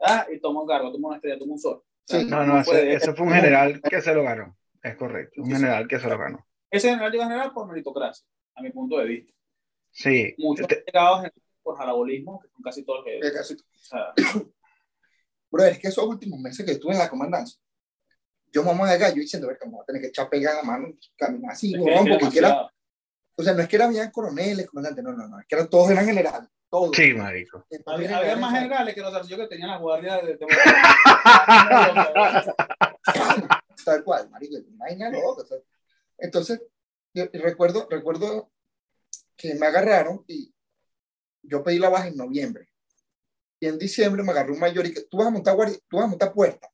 [0.00, 1.76] ah, y toma un cargo, toma una estrella, toma un sol.
[1.76, 2.26] O sea, Sí.
[2.26, 4.56] No, no, fue ese, de- ese fue un general que se lo ganó.
[4.82, 5.56] Es correcto, un Sí, sí.
[5.58, 6.46] general que se lo ganó.
[6.70, 9.32] Ese general llegó a general por meritocracia, a mi punto de vista.
[9.90, 10.34] Sí.
[10.38, 13.20] Muchos Este- han llegado a general por jalabolismo, que son casi todos los que...
[13.20, 14.12] que casi- O sea,
[15.50, 17.58] Bro, es que esos últimos meses que estuve en la comandancia,
[18.52, 20.62] yo mamá de gallo diciendo, ver, cómo voy a tener que echar pega a la
[20.62, 22.70] mano, caminar así, es que- huevón, es que porque quiera.
[23.38, 25.70] O sea, no es que eran bien coroneles, comandantes, no, no, no, es que eran,
[25.70, 26.48] todos eran generales.
[26.68, 26.92] todo.
[26.92, 27.64] Sí, marico.
[27.86, 30.38] Había, había más generales que los arcillos que tenían las guardias de, de
[33.84, 35.58] Tal cual, marico, una vaina loca, o sea.
[36.18, 36.60] Entonces,
[37.14, 38.50] yo recuerdo, recuerdo
[39.36, 40.52] que me agarraron y
[41.42, 42.68] yo pedí la baja en noviembre.
[43.60, 45.96] Y en diciembre me agarró un mayor y que tú vas a montar guardia, tú
[45.96, 46.68] vas a montar puerta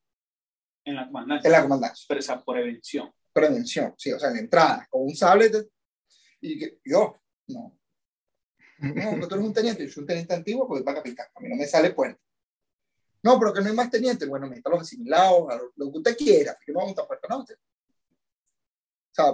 [0.85, 1.49] en la comandancia.
[1.49, 2.05] en la comandancia.
[2.09, 3.12] Pero esa prevención.
[3.33, 5.49] Prevención, sí, o sea, en la entrada, con un sable.
[5.49, 5.69] de-
[6.47, 7.78] y que yo, no.
[8.78, 11.40] No, que tú eres un teniente, yo soy un teniente antiguo porque para capitán, a
[11.40, 12.20] mí no me sale puerta.
[13.22, 14.28] No, pero que no hay más tenientes.
[14.28, 17.26] Bueno, me los asimilados, a lo, lo que usted quiera, que no vamos a puerta,
[17.30, 17.38] no.
[17.40, 17.57] usted-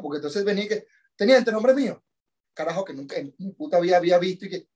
[0.03, 0.87] porque entonces venía que,
[1.17, 2.03] teniente, nombre mío.
[2.55, 4.69] Carajo, que nunca en mi puta vida había visto y que,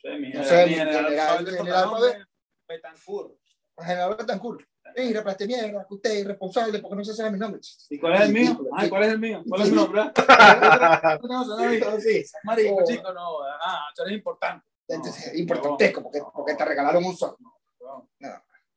[0.00, 2.28] Sí, mi No general- sé, mi general- general- general, Sotomayor,
[2.68, 3.40] Betancourt.
[3.78, 7.38] general Betancourt, mira, para este mierda, que usted es irresponsable porque no se sabe mi
[7.38, 7.60] nombre.
[7.90, 8.60] ¿Y cuál es el mío?
[8.76, 9.42] Ay, ¿cuál es el mío?
[9.48, 10.02] ¿Cuál es mi nombre?
[11.22, 12.84] No, no, no, Sí, Marico, Oh.
[12.86, 13.38] chico, no.
[13.60, 14.64] Ah, tú eres importante.
[14.88, 17.36] entonces, No, es importantesco porque, porque te regalaron un sol.
[17.80, 18.08] no.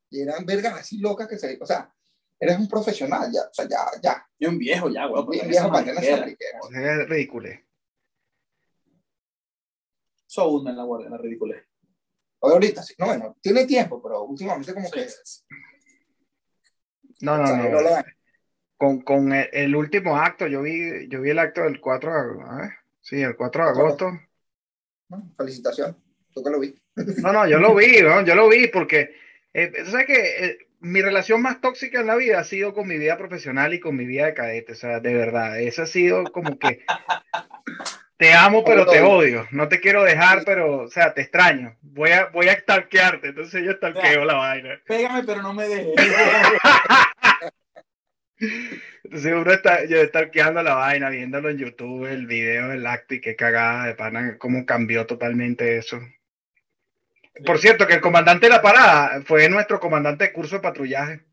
[0.10, 1.92] Y eran vergas así locas que se, o sea,
[2.40, 5.26] eres un profesional ya, o sea, ya, ya, Yo un viejo ya, güey.
[5.30, 6.60] bien viejo para tener esa mariquera.
[7.02, 7.50] Es ridículo.
[10.28, 11.64] Eso abunda en la guardia, la ridiculez.
[12.40, 15.08] O ahorita sí, no, bueno, tiene tiempo, pero últimamente como que,
[17.22, 17.82] No, no, no.
[17.82, 18.06] la-
[18.78, 22.20] Con, con el, el último acto, yo vi, yo vi el acto del 4 de
[22.20, 22.74] agosto.
[23.02, 24.12] Sí, el 4 de agosto.
[25.10, 25.32] ¿no?
[25.38, 25.96] Felicitación,
[26.34, 26.76] tú que lo vi.
[27.22, 28.24] No, no, yo lo vi, ¿no?
[28.24, 29.16] yo lo vi porque,
[29.54, 32.98] eh, ¿sabes que eh, mi relación más tóxica en la vida ha sido con mi
[32.98, 36.24] vida profesional y con mi vida de cadete, o sea, de verdad, esa ha sido
[36.32, 36.86] como que
[38.18, 42.12] te amo pero te odio, no te quiero dejar pero, o sea, te extraño, voy
[42.12, 44.80] a, voy a stalkearte, entonces yo stalkeo la vaina.
[44.86, 45.94] Pégame, pero no me dejes.
[49.04, 53.22] Entonces uno está yo stalkeando la vaina, viéndolo en YouTube, el video del acto y
[53.22, 56.00] qué cagada de pana, cómo cambió totalmente eso.
[57.46, 61.26] Por cierto, que el comandante de la parada fue nuestro comandante de curso de patrullaje.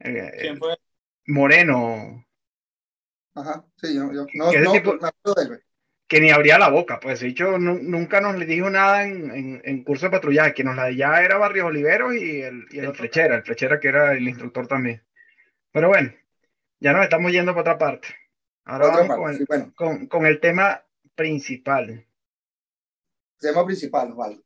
[0.00, 0.76] Eh, ¿Quién fue?
[1.26, 2.26] Moreno,
[3.34, 4.92] Ajá, sí, yo, yo no, ¿Qué de no, tipo?
[4.94, 5.60] me acuerdo de él, güey.
[6.12, 9.30] Que ni abría la boca, pues de hecho nu- nunca nos le dijo nada en,
[9.30, 12.80] en- en curso de patrullaje, que nos la ya era Barrios Oliveros y el, y
[12.80, 15.02] el flechera, el flechera que era el instructor también.
[15.72, 16.12] Pero bueno,
[16.80, 18.08] ya nos estamos yendo para otra parte.
[18.66, 20.84] Ahora Otra vamos parte, con el, sí, bueno, con, con el tema
[21.14, 22.06] principal.
[23.40, 24.38] tema principal, vale,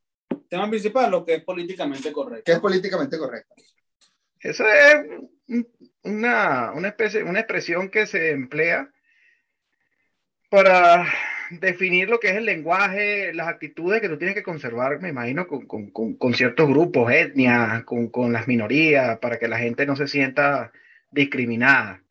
[0.48, 2.44] Tema principal, lo que es políticamente correcto.
[2.44, 3.56] que es políticamente correcto.
[4.38, 4.94] Eso es
[5.48, 5.68] un-
[6.04, 8.88] una, una especie, una expresión que se emplea
[10.48, 11.04] para
[11.50, 15.46] definir lo que es el lenguaje, las actitudes que tú tienes que conservar, me imagino,
[15.46, 19.86] con, con- con- con ciertos grupos, etnias, con, con las minorías, para que la gente
[19.86, 20.72] no se sienta
[21.10, 22.02] discriminada.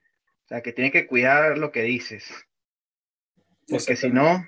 [0.46, 2.32] O sea, que tienes que cuidar lo que dices.
[3.68, 4.48] Porque si no,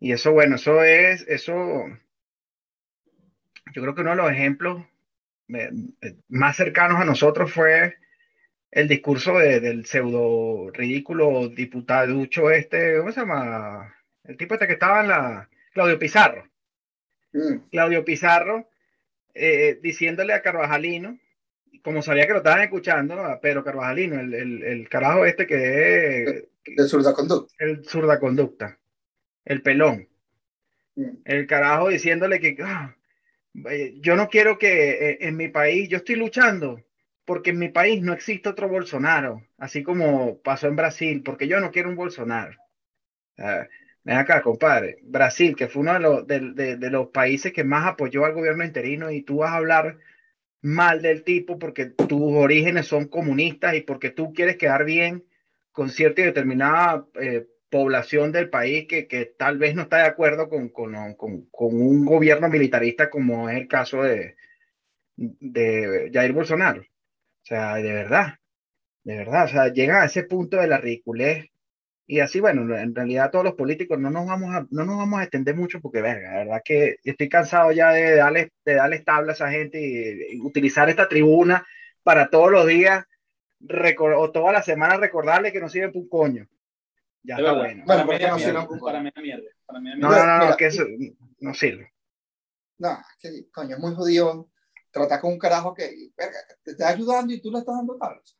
[0.00, 1.84] y eso, bueno, eso es, eso,
[3.74, 4.84] yo creo que uno de los ejemplos
[5.48, 7.96] eh, eh, más cercanos a nosotros fue
[8.72, 13.94] el discurso de- del pseudo ridículo diputaducho este, ¿cómo se llama?
[14.24, 16.48] El tipo este que estaba en la, Claudio Pizarro.
[17.32, 18.68] Mm, Claudio Pizarro
[19.34, 21.18] eh, diciéndole a Carvajalino,
[21.82, 26.22] como sabía que lo estaban escuchando, a Pedro Carvajalino, el, el, el carajo este que
[26.24, 26.44] es
[26.76, 27.54] de surda conducta.
[27.58, 28.78] el zurda conducta,
[29.44, 30.08] el pelón.
[30.94, 32.94] Mm, El carajo diciéndole que "Ah,
[33.70, 36.82] eh, yo no quiero que eh, en mi país, yo estoy luchando
[37.32, 41.60] porque en mi país no existe otro Bolsonaro, así como pasó en Brasil, porque yo
[41.60, 42.58] no quiero un Bolsonaro.
[44.04, 48.66] Ven acá, compadre, Brasil, que fue uno de los, países que más apoyó al gobierno
[48.66, 49.96] interino y tú vas a hablar
[50.60, 55.24] mal del tipo porque tus orígenes son comunistas y porque tú quieres quedar bien
[55.70, 60.50] con cierta y determinada eh, población del país que, tal vez no está de acuerdo
[60.50, 60.70] con
[61.50, 64.36] un gobierno militarista como es el caso de,
[65.16, 66.84] de Jair Bolsonaro.
[67.42, 68.34] O sea, de verdad,
[69.04, 71.46] de verdad, o sea, llegan a ese punto de la ridiculez.
[72.06, 75.20] Y así, bueno, en realidad todos los políticos no nos vamos a, no nos vamos
[75.20, 79.04] a extender mucho porque, verga, la verdad que estoy cansado ya de darle, de darles
[79.04, 81.66] tabla a esa gente y, y utilizar esta tribuna
[82.02, 83.04] para todos los días
[84.00, 86.46] o toda la semana recordarle que no sirven para un coño.
[87.22, 87.84] Ya está bueno.
[87.86, 88.62] Para Bueno, mí porque no mierda.
[88.66, 88.80] sirve.
[88.80, 89.50] Para mí es mierda.
[89.64, 90.00] Para mí mierda.
[90.08, 90.56] no, no, no, Mira.
[90.56, 90.84] que eso
[91.38, 91.92] no sirve.
[92.78, 94.48] No, que coño, es muy jodido
[94.92, 98.36] tratar con un carajo que, verga, te está ayudando y tú le estás dando tablas.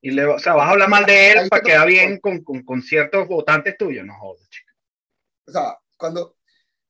[0.00, 2.42] Y le, o sea, vas a hablar mal de él Ahí para quedar bien con,
[2.44, 4.06] con, con ciertos votantes tuyos.
[4.06, 4.70] No jodas, chico.
[5.46, 6.36] O sea, cuando.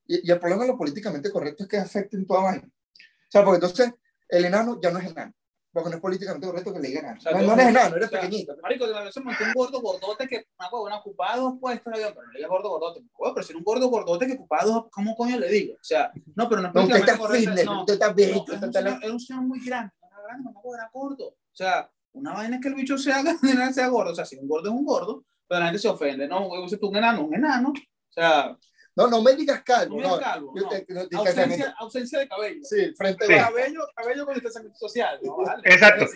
[0.07, 2.69] Y, y el problema de lo políticamente correcto es que afecta en toda vaina.
[2.69, 3.93] O sea, porque entonces
[4.29, 5.33] el enano ya no es enano.
[5.77, 8.09] Porque no es políticamente correcto que le digan O sea, no, no eres enano, eres
[8.09, 8.57] o sea, pequeñito.
[8.63, 12.13] Marico, de se montó un gordo gordote que una huevona ocupaba dos puestos en avión,
[12.15, 13.01] pero no le digas gordo gordote.
[13.19, 15.75] Huevo, pero si era un gordo gordote que ocupaba dos, ¿cómo coño le digo?
[15.75, 17.81] O sea, no, pero no es No, usted políticamente está fitness, no.
[17.81, 20.23] usted está No, bello, usted un está señor, era un señor muy grande, no era
[20.23, 21.27] grande, mamá, era gordo.
[21.27, 23.23] O sea, una vaina es que el bicho sea
[23.75, 24.13] sea gordo.
[24.13, 26.27] O sea, si un gordo es un gordo, pero la gente se ofende.
[26.27, 27.69] No, güey, si tú un enano, un enano.
[27.69, 28.57] O sea,
[28.97, 29.97] No, no me digas calvo.
[29.97, 30.69] no me No, digas calvo, Yo no.
[30.71, 32.61] te- no te- Ausencia, ausencia de cabello.
[32.65, 33.33] Sí, frente Sí.
[33.35, 33.51] bajo.
[33.55, 35.21] Cabello, cabello con distanciamiento social.
[35.23, 35.37] ¿no?
[35.37, 35.63] Vale.
[35.65, 36.07] Exacto.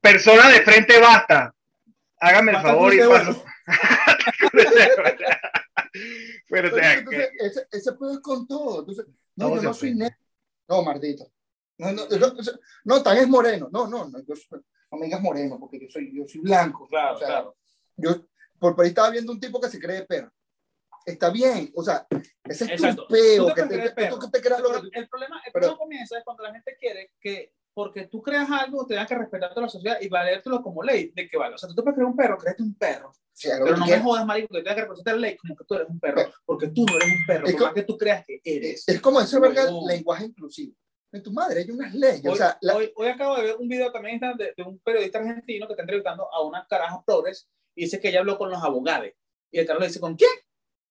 [0.00, 1.54] Persona de frente basta.
[2.20, 3.44] Hágame el Basta favor y paso.
[6.48, 8.80] Pero o Pero sea, entonces, que- ese, ese pedo es con todo.
[8.80, 9.06] Entonces,
[9.36, 10.16] no, Todo yo no soy negro.
[10.68, 11.30] No, maldito.
[11.78, 12.52] No, no, yo- yo-
[12.84, 13.68] no, tan es moreno.
[13.70, 16.86] No, no, no, yo soy- no me digas moreno, porque yo soy, yo soy blanco.
[16.88, 17.56] Claro, O sea, claro.
[17.96, 18.26] Yo,
[18.58, 20.32] por, por ahí estaba viendo un tipo que se cree perro.
[21.06, 22.06] Está bien, o sea,
[22.44, 23.06] ese es Exacto.
[23.06, 25.60] tu peo, Tú te que te, crees que te creas Pero el problema, el pero-
[25.66, 29.16] problema comienza es cuando la gente quiere que porque tú creas algo, te tengas que
[29.16, 31.56] respetarte la sociedad y valértelo como ley de que vale.
[31.56, 33.08] O sea, tú te puedes creer un perro, créete un perro.
[33.10, 34.04] lo Pero no me quieras.
[34.04, 36.14] jodas, marico, que tengas que representar la ley como que tú eres un perro.
[36.16, 38.40] Pero- Porque tú no eres un perro, Es por co- más que tú creas que
[38.44, 38.84] eres.
[38.88, 39.84] Es como ese verga No.
[39.88, 40.76] lenguaje inclusivo.
[41.10, 42.24] En tu madre hay unas leyes.
[42.24, 44.78] Hoy, o sea, la- hoy, hoy acabo de ver un video también de, de un
[44.78, 48.50] periodista argentino que está entrevistando a una caraja progres y dice que ella habló con
[48.50, 49.08] los abogados.
[49.50, 50.30] Y el carajo le dice, ¿con quién?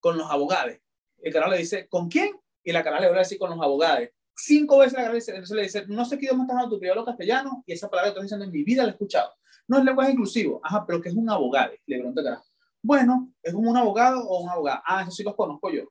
[0.03, 0.75] Con los abogados.
[1.21, 2.35] El carajo le dice, ¿con quién?
[2.61, 4.09] Y la caraja le vuelve a decir, con los abogados.
[4.35, 6.75] Cinco veces la caraja le dice, entonces le dice, no sé qué idioma estás hablando
[6.75, 9.31] tu primer castellano, y esa palabra que estoy diciendo en mi vida la he escuchado.
[9.69, 10.59] No es lenguaje inclusivo.
[10.61, 11.71] Ajá, pero que es un abogado.
[11.85, 12.43] Le pregunta el carajo.
[12.81, 14.81] Bueno, ¿es un abogado o un abogado?
[14.85, 15.83] Ah, eso sí los conozco yo.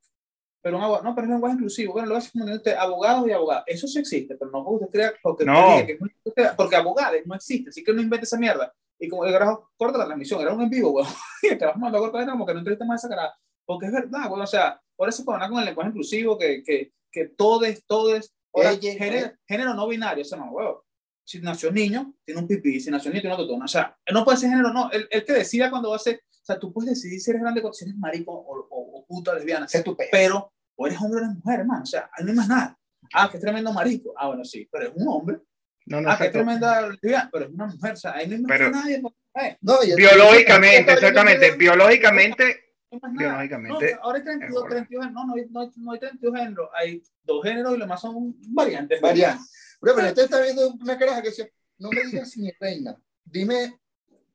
[0.61, 1.95] Pero un abogado, no, pero es lenguaje inclusivo.
[1.95, 3.65] Bueno, lo hace como usted, abogados y abogados.
[3.67, 5.77] Eso sí existe, pero no porque usted crea, porque, No.
[5.77, 8.73] usted que porque abogados no existe, así que no invente esa mierda.
[8.99, 11.09] Y como el carajo corta la transmisión, era un en vivo, weón.
[11.43, 13.35] Y el carajo mandó a cortar como que no entrevista más a esa cara.
[13.73, 14.43] Porque es verdad, weón.
[14.43, 18.73] O sea, por eso con con el lenguaje inclusivo, que, que, que todes, todes, ahora,
[18.73, 20.77] Ella, género, género no binario, eso no, weón.
[21.25, 23.65] Si nació niño, tiene un pipí, si nació niño, tiene otro tono.
[23.65, 24.91] O sea, no puede ser género, no.
[24.91, 27.43] El, el que decida cuando va a ser, o sea, tú puedes decidir si eres
[27.43, 31.01] grande, si eres marico o, o, o puta lesbiana ese es tu pero o eres
[31.01, 31.83] hombre o eres mujer, hermano.
[31.85, 32.77] O sea, ahí no hay más nada.
[33.15, 34.13] Ah, que tremendo marico.
[34.17, 35.39] Ah, bueno, sí, pero es un hombre.
[35.87, 36.33] no, no, ah, exacto.
[36.33, 37.93] tremenda lesbiana, pero es una mujer.
[37.93, 39.01] O sea, ahí no hay más Pero- nadie.
[39.01, 39.15] pues,
[39.45, 41.53] eh, No, Biológicamente, exactamente.
[41.57, 43.29] Biológicamente, no hay más nada.
[43.31, 45.13] Biológicamente, No, ahora hay 32, es 32 géneros.
[45.13, 46.71] No, no hay, no, hay, no hay 32 géneros.
[46.75, 49.01] Hay dos géneros y lo más son variantes.
[49.01, 49.77] Variantes.
[49.81, 53.81] Pero, pero este está viendo una caraja que dice, no me digas mi reina, dime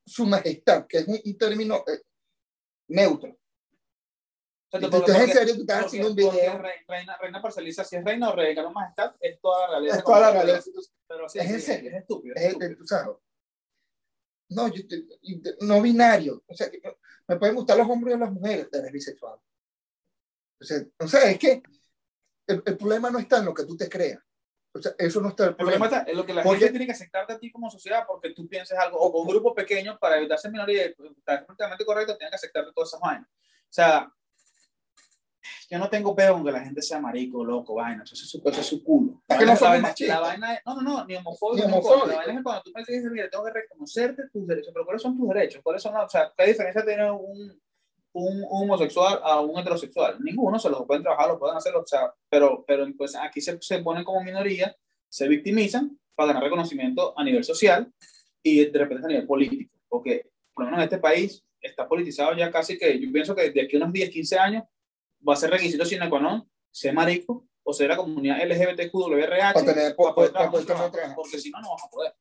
[0.05, 2.01] su majestad, que es un, un término eh,
[2.89, 3.37] neutro.
[4.69, 6.57] O sea, tú estás en serio, tú estás haciendo un video.
[6.57, 9.97] re- Reina, reina parcializa, si es reina o reina, no majestad, es toda la realidad.
[9.97, 10.63] Es toda la realidad.
[11.07, 11.89] Pero sí, Es en sí, serio.
[11.91, 12.35] Es estúpido.
[12.35, 12.71] es Es, estúpido.
[12.71, 13.15] es- tú sabes.
[14.49, 14.81] No, yo
[15.61, 16.43] no binario.
[16.47, 16.81] O sea, que
[17.27, 19.39] me pueden gustar los hombres o las mujeres, eres bisexual.
[20.59, 21.61] Sea, o sea, es que
[22.47, 24.19] el, el problema no está en lo que tú te creas.
[24.73, 25.99] O sea, eso no está el El problema problema.
[26.01, 28.31] está en lo que la Porque- gente tiene que aceptarte a ti como sociedad porque
[28.31, 31.85] tú pienses algo, o con un grupo pequeño para evitar ser minoría y estar completamente
[31.85, 33.27] correcto, tienen que aceptarte todas esas vainas.
[33.29, 34.11] O sea,
[35.69, 38.41] yo no tengo peor con que la gente sea marico, loco, vaina, eso es su,
[38.45, 39.21] eso es su culo.
[39.27, 40.15] Es que no somos la vaina- machistas.
[40.21, 42.07] la vaina es- no, no, no, ni homofóbico, Ni ni homofóbico.
[42.07, 45.01] La vaina es cuando tú me dices, mira, tengo que reconocerte tus derechos, pero ¿cuáles
[45.01, 45.61] son tus derechos?
[45.63, 47.59] ¿Cuáles son, o sea, qué diferencia tiene un,
[48.13, 50.17] un homosexual a un heterosexual?
[50.23, 53.57] Ninguno, se los pueden trabajar, lo pueden hacer, o sea, pero, pero pues aquí se,
[53.61, 54.75] se ponen como minoría,
[55.09, 57.91] se victimizan para ganar reconocimiento a nivel social
[58.41, 62.33] y de repente a nivel político, porque por lo menos en este país está politizado
[62.35, 64.63] ya casi que yo pienso que de aquí a unos 10, 15 años
[65.27, 69.65] va a ser requisito sine qua non ser marico o ser la comunidad LGBTQWRH Para
[69.65, 71.15] tener- para poder para trabajar, trabajo.
[71.15, 72.13] porque si no, no vas a poder.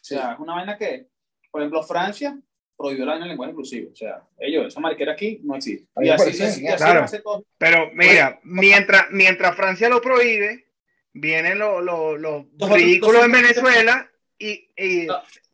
[0.00, 0.14] Sí.
[0.14, 1.08] O sea, es una vaina que,
[1.50, 2.38] por ejemplo, Francia
[2.76, 3.90] prohibió la vaina del lenguaje inclusivo.
[3.92, 5.88] O sea, ellos, esa mariquera aquí no existe.
[5.96, 7.06] Y así, parece y así- así Claro.
[7.22, 7.44] todo.
[7.56, 10.66] Pero mira, mientras, mientras Francia lo prohíbe,
[11.14, 14.10] vienen los los- los Los ridículos en Venezuela
[14.48, 15.06] y, y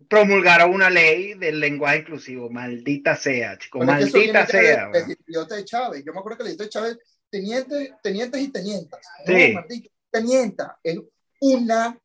[0.08, 2.48] promulgaron una ley del lenguaje inclusivo.
[2.50, 4.88] Maldita sea, chico, Pero es que eso maldita sea.
[4.88, 6.02] de- de Chávez.
[6.04, 6.98] Yo me acuerdo que idiota de Chávez,
[7.30, 9.00] teniente, tenientes y tenientas.
[9.26, 9.48] Sí.
[9.48, 10.78] No, maldito, tenienta.
[10.82, 10.98] Es
[11.40, 11.98] una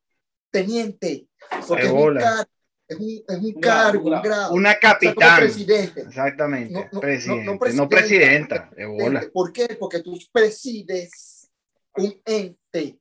[0.52, 1.28] teniente.
[1.68, 2.48] Porque es un, car-
[2.88, 4.54] es un, es cargo, un un grado.
[4.54, 5.40] Una O sea, como capitán.
[5.40, 6.02] presidente.
[6.02, 6.74] Exactamente.
[6.74, 7.46] No, no, no, presidente.
[7.46, 8.70] no No, presidenta, presidenta.
[8.70, 9.30] Presidente.
[9.32, 9.68] ¿Por qué?
[9.80, 11.50] Porque tú presides
[11.96, 12.98] un ente.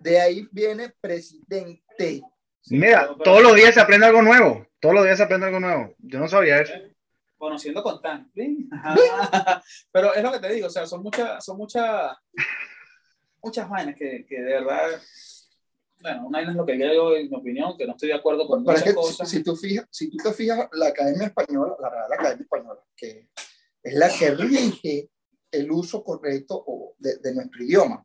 [0.00, 2.22] De ahí viene presidente.
[2.70, 4.66] Mira, pero- pero- todos los días se aprende algo nuevo.
[4.80, 5.94] Todos los días se aprende algo nuevo.
[5.98, 6.72] Yo no sabía eso.
[7.36, 8.30] Conociendo con tan.
[8.34, 8.68] ¿sí?
[9.92, 12.16] Pero es lo que te digo, o sea, son muchas, son muchas,
[13.42, 15.00] muchas vainas que, que de verdad,
[16.02, 18.14] bueno, una vaina es lo que creo yo, en mi opinión, que no estoy de
[18.14, 19.28] acuerdo con Pero es muchas que si, cosas.
[19.30, 23.28] si tú fijas, si tú te fijas, la Academia Española, la Real Academia Española, que
[23.82, 25.10] es la que rige
[25.50, 26.64] el uso correcto
[26.98, 28.04] de, de nuestro idioma,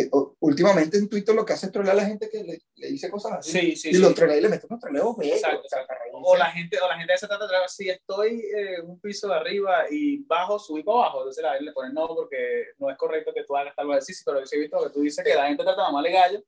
[0.00, 2.88] eh, últimamente en Twitter lo que hace es trolear a la gente que le, le
[2.88, 3.50] dice cosas así.
[3.50, 3.98] Sí, sí, y sí.
[4.00, 5.36] los trolea y le mete unos troleos bellos.
[5.36, 5.86] Exacto, o sea.
[6.12, 9.28] O la gente, o la gente se trata de traer, si estoy eh, un piso
[9.28, 12.90] de arriba y bajo, subí para abajo, entonces la gente le pone no, porque no
[12.90, 14.04] es correcto que tú hagas tal vez.
[14.04, 15.86] Sí, sí, pero yo sí he visto que tú dices que la gente trata de
[15.88, 16.44] mamarle gallo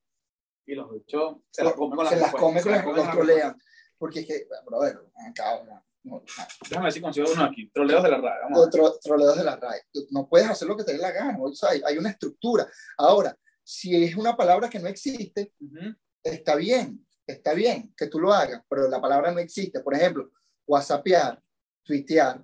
[0.67, 3.59] y los bichos se las come con las se las come con las se trolean.
[3.99, 7.71] Porque es que, brother, acá, Déjame ver si consigo uno aquí.
[7.71, 8.41] Troleos de la RAE.
[8.45, 9.83] Vamos tro- troleos de la RAE.
[10.11, 11.37] No puedes hacer lo que te dé la gana.
[11.41, 12.67] O sea, hay, hay una estructura.
[12.97, 15.95] Ahora, si es una palabra que no existe, Ujú.
[16.23, 19.81] está bien, está bien que tú lo hagas, pero la palabra no existe.
[19.81, 20.31] Por ejemplo,
[20.67, 21.43] whatsappear,
[21.83, 22.43] tuitear,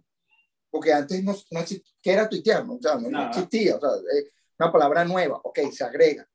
[0.70, 2.66] porque antes no, no existía, ¿qué era tuitear?
[2.66, 6.26] No, o sea, no, no existía, o sea, es una palabra nueva, ok, se agrega.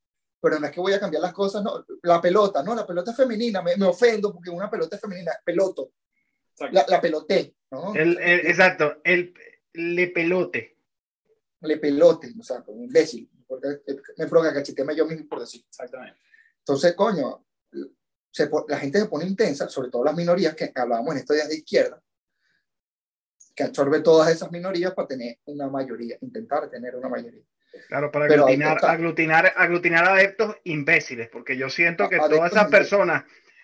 [0.41, 3.11] Pero no es que voy a cambiar las cosas, no, la pelota, no, la pelota
[3.11, 5.91] es femenina, me, me ofendo porque una pelota es femenina, peloto.
[6.72, 7.93] La, la peloté, ¿no?
[7.95, 9.34] El, el- exacto, el
[9.74, 10.78] le pelote.
[11.62, 13.80] Le pelote, o sea, como imbécil, porque
[14.18, 15.64] me provoca cachetearme yo mismo por decir.
[15.68, 16.20] Exactamente.
[16.60, 17.45] Entonces, coño,
[18.32, 21.49] se la gente se pone intensa, sobre todo las minorías que hablábamos en estos días
[21.49, 22.01] de izquierda,
[23.55, 27.43] que absorbe todas esas minorías para tener una mayoría, intentar tener una mayoría.
[27.88, 33.24] Claro, para Pero aglutinar, aglutinar, aglutinar adeptos imbéciles, porque yo siento que todas esas personas,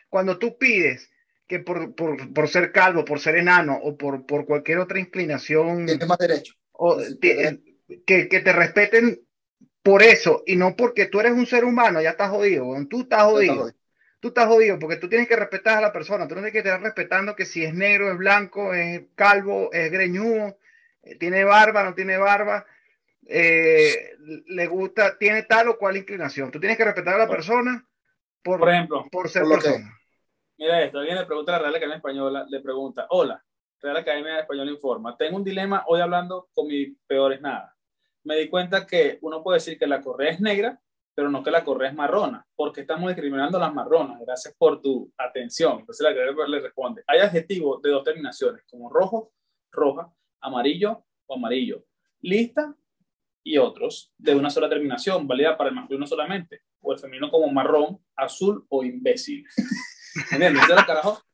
[0.10, 1.10] cuando tú pides
[1.48, 5.86] que por, por, por ser calvo, por ser enano o por, por cualquier otra inclinación,
[5.86, 6.54] Tienes más derecho.
[6.72, 7.58] o, ¿verdad?
[8.06, 9.22] que, que te respeten
[9.84, 13.24] por eso y no porque tú eres un ser humano, ya estás jodido, tú estás
[13.24, 13.72] jodido.
[14.20, 16.60] Tú estás jodido porque tú tienes que respetar a la persona, tú no tienes que
[16.68, 20.58] estar respetando que si es negro, es blanco, es calvo, es greñudo,
[21.04, 22.66] eh, tiene barba, no tiene barba,
[23.28, 24.14] eh,
[24.48, 26.50] le gusta, tiene tal o cual inclinación.
[26.50, 27.86] Tú tienes que respetar a la persona
[28.42, 30.00] por, Por ejemplo, por ser por lo que- persona.
[30.58, 31.00] Mira esto.
[31.00, 33.44] Alguien le pregunta a la Real Academia Española, le pregunta, hola,
[33.82, 37.76] Real Academia Española informa, tengo un dilema hoy hablando con mi peor es nada.
[38.24, 40.82] Me di cuenta que uno puede decir que la correa es negra,
[41.14, 44.20] pero no que la correa es marrona, porque estamos discriminando las marronas.
[44.20, 45.80] Gracias por tu atención.
[45.80, 49.32] Entonces la Academia le responde, hay adjetivos de dos terminaciones, como rojo,
[49.72, 51.86] roja, amarillo o amarillo,
[52.22, 52.76] lista
[53.44, 57.48] y otros de una sola terminación, válida para el masculino solamente, o el femenino como
[57.52, 59.46] marrón, azul o imbécil.
[60.16, 60.50] ¿Me entiendes?
[60.64, 61.26] Entonces los carajos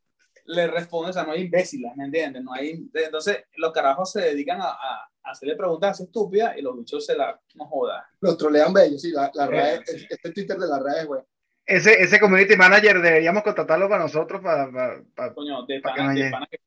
[0.46, 2.44] le responden, o sea, no hay imbéciles, ¿me entiendes?
[2.44, 6.76] No hay, entonces los carajos se dedican a, a- hacerle preguntas así estúpidas y los
[6.76, 8.10] bichos se la no joda.
[8.22, 10.08] Los trolean bellos, sí, la, la RAE, Sí.
[10.10, 11.26] este Twitter de la RAE es bueno.
[11.64, 15.98] Ese, ese community manager deberíamos contratarlo para nosotros, para, para- para- Coño, de Pa' que
[16.02, 16.60] pana, no de pana que,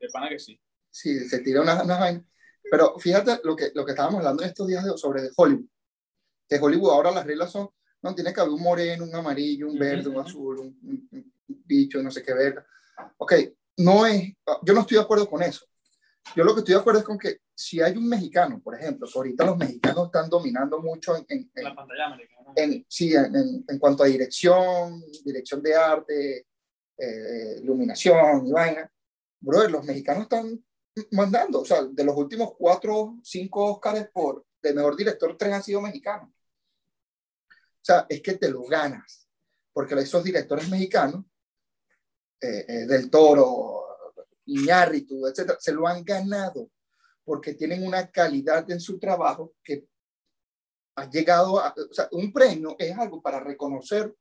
[0.00, 0.60] de pana que sí.
[0.88, 2.22] Sí, se tira unas, unas vainas.
[2.70, 5.66] Pero fíjate lo que, lo que estábamos hablando en estos días de- sobre de Hollywood.
[6.48, 7.68] Que Hollywood ahora las reglas son,
[8.02, 10.20] no, tiene que haber un moreno, un amarillo, un verde, un ujú.
[10.26, 12.66] azul, un, un- un bicho, no sé qué verga.
[13.18, 13.32] Ok,
[13.78, 14.32] no es,
[14.62, 15.66] yo no estoy de acuerdo con eso.
[16.34, 19.06] Yo lo que estoy de acuerdo es con que si hay un mexicano, por ejemplo,
[19.14, 22.52] ahorita los mexicanos están dominando mucho en, en- en- La pantalla americana.
[22.56, 26.46] en, sí, en, en- en cuanto a dirección, dirección de arte,
[26.98, 28.90] eh, iluminación y vaina,
[29.40, 30.64] brother, los mexicanos están
[31.12, 35.62] mandando, o sea, de los últimos cuatro, cinco Oscars por de mejor director, tres han
[35.62, 36.30] sido mexicanos.
[36.30, 39.28] O sea, es que te lo ganas,
[39.72, 41.24] porque esos directores mexicanos,
[42.40, 43.84] eh, eh, del Toro,
[44.46, 46.70] Iñárritu, etcétera, se lo han ganado
[47.24, 49.88] porque tienen una calidad en su trabajo que
[50.96, 54.14] ha llegado a, o sea, un premio es algo para reconocer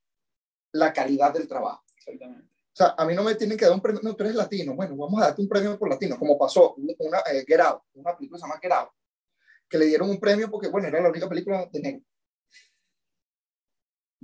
[0.73, 1.83] la calidad del trabajo.
[1.95, 2.49] Exactamente.
[2.49, 4.75] O sea, a mí no me tienen que dar un premio, no, tú eres latino,
[4.75, 8.17] bueno, vamos a darte un premio por latino, como pasó una eh, Get Out, una
[8.17, 8.89] película que se llama Get Out,
[9.69, 12.01] que le dieron un premio porque, bueno, era la única película de negro.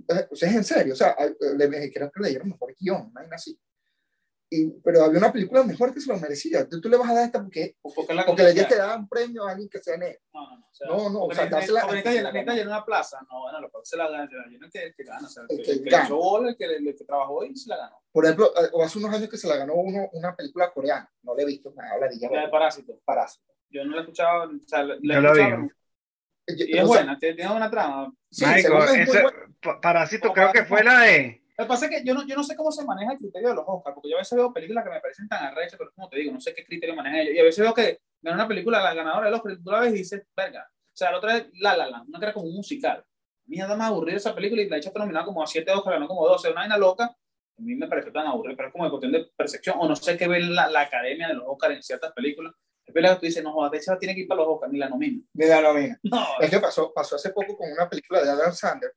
[0.09, 2.49] Eh, O sea, es en serio, o sea, hay- eh, le, creo que le dieron
[2.49, 3.57] mejor guion, una vaina así.
[4.53, 6.67] Y, pero había una película mejor que se lo merecía.
[6.67, 9.07] Tú, tú le vas a dar esta porque, porque la porque comunidad- que dar un
[9.07, 10.19] premio a alguien que sea negro.
[10.33, 10.65] No, no, no.
[10.67, 13.19] O sea, No, no, o sea, dársela- porque llenar- necesita llenar una plaza.
[13.31, 15.25] No, bueno, lo que se la gana, se la llena el que, gana.
[15.25, 16.09] O sea, el El que, que el que gana.
[16.09, 17.95] bola, el que, el que trabajó y se la ganó.
[18.11, 21.09] Por ejemplo, eh, o hace unos años que se la ganó uno, una película coreana,
[21.23, 22.99] no le he visto nada, la de La de Parásito.
[23.05, 23.53] Parásito.
[23.69, 25.67] Yo no la he escuchado, o sea, la, la he Yo la escuchado,
[26.47, 28.13] Y es o sea, buena, tiene buena trama.
[28.29, 29.31] Sí, muy ese- buena.
[29.61, 31.40] pa- Parásito creo que fue la de...
[31.61, 33.49] Lo que pasa es que yo no, yo no sé cómo se maneja el criterio
[33.49, 35.91] de los Oscars, porque yo a veces veo películas que me parecen tan arrechas, pero
[35.93, 37.35] como te digo, no sé qué criterio manejan ellos.
[37.35, 39.81] Y a veces veo que gana una película, la ganadora del Oscar, y tú la
[39.81, 40.67] ves y dices, verga.
[40.67, 43.05] O sea, la otra es La La Land, una que era como un musical.
[43.45, 46.27] Mierda más aburrida esa película y la hecha nominada como a 7 Oscars, ganó como
[46.27, 47.03] 12, una vaina loca.
[47.05, 49.95] A mí me pareció tan aburrida, pero es como de cuestión de percepción, o no
[49.95, 52.55] sé qué ve la, la academia de los Oscars en ciertas películas.
[52.87, 54.73] Es película que tú dices, no, joder, de hecho tiene que ir para los Oscars,
[54.73, 55.23] ni la nomina.
[55.33, 55.99] Mira, no, mira.
[56.03, 58.91] No, Es que pasó, pasó hace poco con una película de Adam Sandler,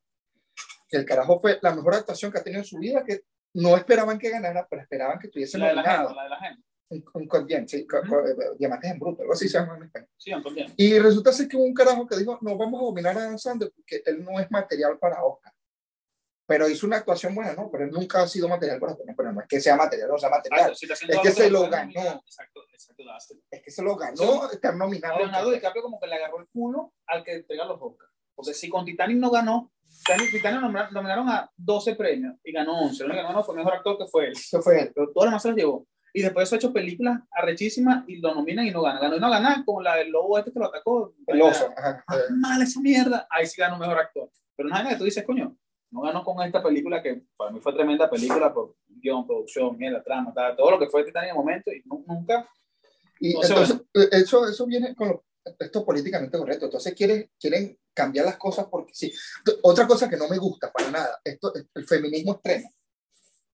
[0.95, 3.23] que el carajo fue la mejor actuación que ha tenido en su vida, que
[3.55, 6.39] no esperaban que ganara, pero esperaban que estuviese la de la gente, la de la
[6.39, 6.63] gente.
[6.91, 10.09] un, un sí, co- eh, diamantes en bruto, algo así se llama en.
[10.17, 10.31] Sí.
[10.77, 13.39] Y resulta ser que hubo un carajo que dijo, no vamos a dominar a Adam
[13.39, 15.53] Sandler porque él no es material para Oscar.
[16.47, 17.71] Pero hizo una actuación buena, ¿no?
[17.73, 19.15] Pero él nunca ha sido material para Oscar.
[19.17, 20.61] Pero no es que sea material, no sea material.
[20.71, 22.23] Exacto, si está haciendo Es que se lo ganó.
[22.27, 23.03] Exacto, exacto.
[23.51, 25.19] Es que se lo ganó estar nominado.
[25.19, 28.13] Leonardo DiCaprio como que le agarró el culo al que entrega los Oscars.
[28.35, 29.71] Porque si con Titanic no ganó,
[30.07, 33.05] Titanic, Titanic nomina- nominaron a 12 premios y ganó 11.
[33.05, 34.33] Lo único que ganó fue mejor actor que fue él.
[34.33, 34.93] Eso fue él.
[34.95, 35.87] Pero todo lo demás se los llevó.
[36.13, 39.01] Y después eso ha hecho películas arrechísimas y lo nominan y no gana.
[39.01, 41.13] Ganó y no gana, como la del lobo este que lo atacó.
[41.27, 41.69] El oso.
[41.77, 42.05] Ajá.
[42.07, 43.27] Ah, mal esa mierda.
[43.31, 44.31] Ahí sí ganó mejor actor.
[44.57, 45.57] Pero nada, que tú dices, coño,
[45.91, 50.03] no ganó con esta película que para mí fue tremenda película por guion, producción, mierda,
[50.03, 52.49] trama, tal, todo lo que fue Titanic en el momento y nu- nunca.
[53.21, 55.25] Y No entonces, eh, eso, eso viene con lo-
[55.59, 56.67] esto políticamente correcto.
[56.67, 59.13] Entonces quieren, quieren cambiar las cosas porque sí.
[59.63, 62.71] Otra cosa que no me gusta para nada, esto, el feminismo extremo.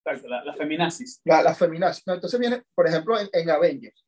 [0.04, 1.20] Exacto, la, la feminazis.
[1.24, 2.06] La, la feminazis.
[2.06, 4.06] No, entonces viene, por ejemplo, en, en Avengers.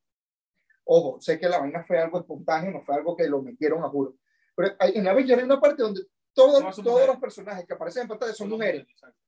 [0.84, 3.88] Ojo, sé que la vaina fue algo espontáneo, no fue algo que lo metieron a
[3.88, 4.16] juro.
[4.56, 6.02] Pero hay- en Avengers hay una parte donde
[6.34, 7.08] todos, son todos mujeres.
[7.08, 8.86] los personajes que aparecen en pantalla son mujeres.
[8.88, 9.18] Exacto.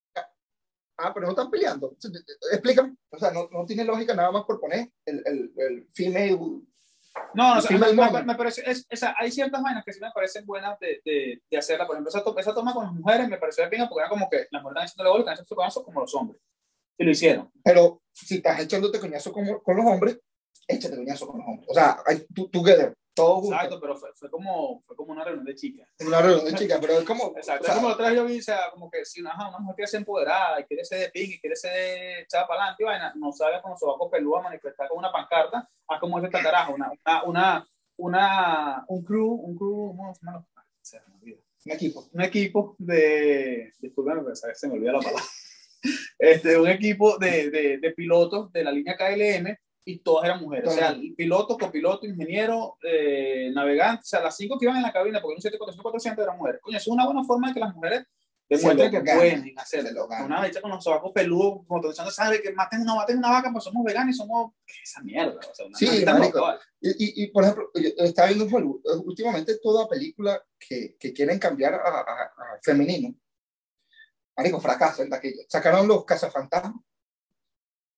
[0.97, 1.97] Ah, pero no están peleando.
[2.53, 2.97] Explícame.
[3.11, 6.63] O sea, no, no tiene lógica nada más por poner el, el, el female.
[7.35, 8.87] No, no, o sea, Female me, me- es,
[9.19, 11.87] hay ciertas vainas que sí me parecen buenas de, de, de hacerla.
[11.87, 14.29] Por ejemplo, esa, to- esa toma con las mujeres me pareció bien porque era como
[14.29, 16.41] que las mujeres están haciendo gol y están haciendo su como los hombres.
[16.99, 17.51] Y lo hicieron.
[17.65, 20.19] Pero si estás echándote coñazo con, con los hombres,
[20.69, 21.69] échate coñazo con los hombres.
[21.71, 21.99] O sea,
[22.33, 23.53] tu- together, juntos.
[23.53, 25.89] Exacto, pero fue, fue, como, fue como una reunión de chicas.
[26.01, 27.33] Una reunión de chicas, pero es como.
[27.37, 29.21] Exacto, o sea, es como la otra vez yo vi, o sea, como que si
[29.21, 32.62] una, mujer quiere ser empoderada y quiere ser de ping y quiere ser echada para
[32.62, 36.01] adelante, y vaina, no salga con los sobacos peludos a manifestar con una pancarta, haz
[36.01, 36.91] como ese carajo, una,
[37.25, 39.97] una, una, un crew, un crew.
[40.27, 40.45] Ah,
[40.83, 41.39] se me olvida.
[41.67, 42.05] un equipo.
[42.12, 45.25] un equipo de, discúlpame, pero sabes, se me olvida la palabra,
[46.19, 50.70] este, un equipo de, de, de pilotos de la línea KLM y todas eran mujeres,
[50.70, 54.82] o sea, el piloto, copiloto, ingeniero, eh, navegante, o sea, las cinco que iban en
[54.82, 56.61] la cabina, porque un 7400 eran mujeres.
[56.62, 58.07] Coño, eso es una buena forma de que las mujeres
[58.49, 60.09] demuestren que ganan, pueden hacerlo.
[60.24, 63.51] Una vez con los sobacos peludos, como echando sangre, que maten una, maten una vaca,
[63.53, 65.39] pues somos veganos y somos, ¿qué es esa mierda?
[65.39, 66.05] O sea, una Sí.
[66.80, 71.39] Y, y, y, por ejemplo, estaba viendo Hollywood, eh, últimamente toda película que, que quieren
[71.39, 73.14] cambiar a, a, a femenino,
[74.37, 75.43] marico, fracasa en taquilla.
[75.49, 76.82] Sacaron los cazafantasmas,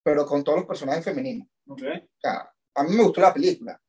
[0.06, 1.48] pero con todos los personajes femeninos.
[1.66, 1.82] Ok.
[1.82, 3.82] O sea, a mí me gustó la película,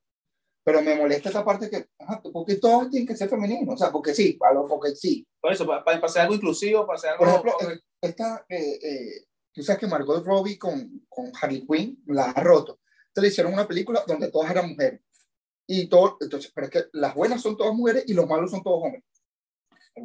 [0.64, 3.92] pero me molesta esa parte que, ajá, porque todos tienen que ser femeninos, o sea,
[3.92, 5.28] porque sí, a lo- porque sí.
[5.40, 7.20] Por eso, para, para hacer algo inclusivo, para hacer algo...
[7.20, 7.54] Por ejemplo,
[8.02, 12.80] esta, eh, eh, tú sabes que Margot Robbie con, con Harley Quinn la ha roto.
[13.10, 15.02] Entonces le hicieron una película donde todas eran mujeres.
[15.68, 18.64] Y todo, entonces, pero es que las buenas son todas mujeres y los malos son
[18.64, 19.04] todos hombres.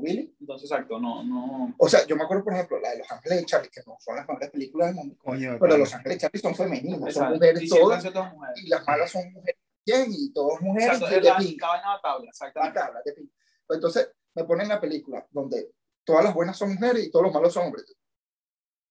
[0.00, 0.34] ¿Really?
[0.40, 1.74] Entonces, exacto, no, no...
[1.78, 3.96] O sea, yo me acuerdo, por ejemplo, la de Los Ángeles de Charlie, que no
[4.00, 5.76] son las mejores películas del mundo, Coño, pero pana.
[5.78, 7.34] Los Ángeles de Charlie son femeninas, son Exacto.
[7.34, 8.62] mujeres Y todas, mujeres.
[8.64, 11.66] y las malas son mujeres bien, y todas mujeres Exacto, y de la, pinga.
[11.66, 12.78] la vaina de la tabla, la exactamente.
[12.80, 13.30] tabla de pinga.
[13.66, 15.70] Pues Entonces, me ponen la película donde
[16.04, 17.84] todas las buenas son mujeres y todos los malos son hombres.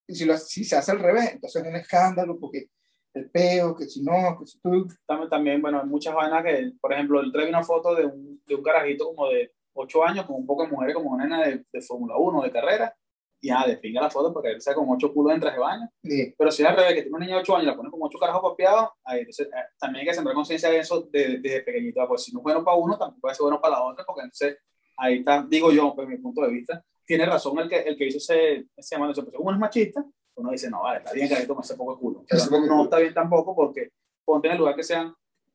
[0.07, 2.69] Y si, lo- si se hace al revés, entonces es un escándalo, porque
[3.13, 4.87] el peo, que si no, que si tú.
[5.05, 8.41] También, también, bueno, hay muchas vainas que, por ejemplo, el trae una foto de un,
[8.45, 11.41] de un carajito como de 8 años con un poco de mujeres como una nena
[11.45, 12.95] de, de Fórmula 1, de carrera,
[13.43, 15.61] y ah, de pinga la foto porque él sea con 8 culos en traje de
[15.61, 15.89] baño.
[16.03, 17.75] Sí, Pero si es al revés, que tiene una niña de 8 años y la
[17.75, 21.09] pone con 8 carajos papeados, ahí entonces eh, también hay que sembrar conciencia de eso
[21.11, 22.07] desde, desde pequeñito.
[22.07, 24.21] Pues si no es bueno para uno, tampoco puede ser bueno para la otra, porque
[24.21, 24.57] entonces
[24.97, 28.07] ahí está, digo yo, pues mi punto de vista, tiene razón el que, el que
[28.07, 29.13] hizo ese, ese llamado.
[29.13, 30.05] Como uno es machista,
[30.35, 32.25] uno dice, no, vale, está bien que ahí toma ese poco de culo.
[32.29, 32.83] Pero no culo.
[32.83, 33.89] está bien tampoco porque
[34.23, 35.13] ponte en el lugar que sean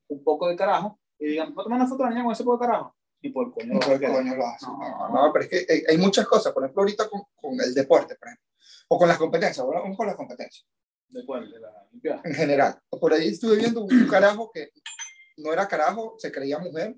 [0.09, 2.43] un poco de carajo y digan, ¿no tomar una foto de la niña con ese
[2.43, 2.96] poco de carajo?
[3.21, 4.11] Y por coño, querer.
[4.11, 4.65] coño lo hace.
[4.65, 5.09] No.
[5.09, 8.15] No, pero es que hay, hay muchas cosas, por ejemplo, ahorita con, con el deporte,
[8.15, 8.45] por ejemplo,
[8.89, 10.65] o con las competencias, ahora vamos con las competencias,
[11.09, 11.49] ¿De cuál?
[11.49, 12.21] De la Olimpiada.
[12.23, 12.79] en general.
[12.89, 14.71] Por ahí estuve viendo un carajo que
[15.37, 16.95] no era carajo, se creía mujer,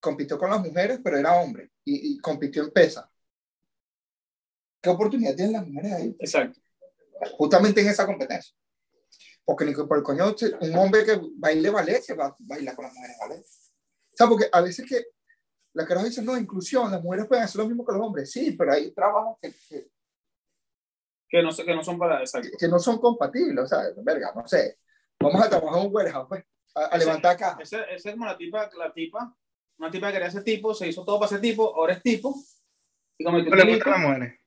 [0.00, 3.10] compitió con las mujeres, pero era hombre, y, y compitió en pesa.
[4.80, 6.16] ¿Qué oportunidad tienen las mujeres ahí?
[6.20, 6.60] Exacto.
[7.32, 8.54] justamente en esa competencia.
[9.44, 12.84] Porque ni por el coño, un hombre que baile ballet se va a bailar con
[12.84, 13.40] las mujeres ballet.
[13.40, 15.06] O sea, porque a veces que
[15.78, 18.30] la cara dice, no, inclusión, las mujeres pueden hacer lo mismo que los hombres.
[18.30, 19.90] Sí, pero hay trabajos que, que,
[21.28, 22.20] Que no, sé- que no son para...
[22.20, 22.48] Exacto.
[22.58, 23.64] que no son compatibles.
[23.64, 24.78] O sea, verga, no sé.
[25.20, 27.06] Vamos a trabajar un warehouse, pues, a, a Sí.
[27.06, 27.58] levantar acá.
[27.60, 29.36] Esa esa es como la tipa, la tipa,
[29.78, 32.34] una tipa que quería ser tipo, se hizo todo para ser tipo, ahora es tipo,
[33.18, 33.84] y cometió No un le delito.
[33.84, 34.40] gustan las mujeres.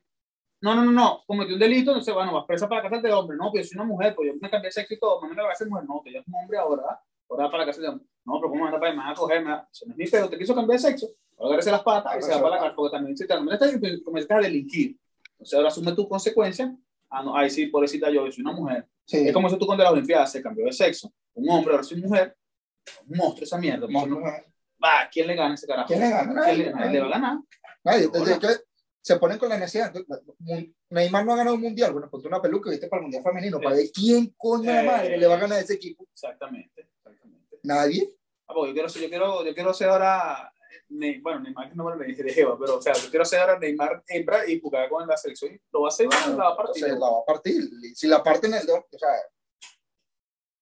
[0.62, 3.36] No, no, no, no, cometió un delito, entonces, bueno, vas presa para cárcel de hombre,
[3.38, 5.38] no, pero yo soy una mujer, pues yo me cambié de sexo y todo, mañana
[5.38, 7.00] me voy a ser mujer, no, que yo soy un hombre ahora, ¿verdad?
[7.32, 7.90] Ahora para la cárcel de.
[8.24, 8.98] No, pero ¿cómo anda para allá?
[9.00, 11.08] Me van a coger, me va- mi pedo, te quiso cambiar de sexo,
[11.38, 14.04] ahora agarrese las patas y se va para la cárcel, porque también si te comenzaste
[14.04, 14.98] comenzaste a delinquir,
[15.32, 16.76] entonces ahora asume tu consecuencia,
[17.10, 18.88] ah, no, ahí sí, pobrecita yo, soy una mujer.
[19.06, 21.84] Sí, Es como si tú cuando la Olimpiada se cambió de sexo un hombre, ahora
[21.84, 22.36] soy mujer,
[23.08, 23.82] un monstruo esa mierda.
[23.82, 24.22] pues, Monstruo.
[24.84, 25.88] Va, ¿quién le gana ese carajo?
[25.88, 26.44] ¿Quién le gana?
[26.46, 27.38] ¿Quién le, Nadie, le va a ganar?
[27.84, 28.08] Nadie.
[28.08, 28.48] Desde que
[29.02, 29.94] se ponen con la necesidad.
[30.90, 31.92] Neymar no ha ganado un mundial.
[31.94, 33.60] Bueno, ponte una peluca viste para el mundial femenino.
[33.60, 34.84] Para ver quién coño Eh.
[34.84, 36.06] madre le va a ganar a ese equipo.
[36.12, 36.81] Exactamente.
[37.64, 38.14] Nadie.
[38.48, 40.54] Ah, porque yo quiero, ser- yo quiero, yo quiero ser ahora,
[40.90, 44.04] Ne- bueno, Neymar no me de Eva, pero o sea, yo quiero ser ahora Neymar
[44.08, 45.58] hembra y jugar con la selección.
[45.72, 46.84] Lo va a hacer, bueno, la va a O partir.
[46.84, 47.70] sea, la va a partir.
[47.96, 49.10] Si la parten el dedo, o sea,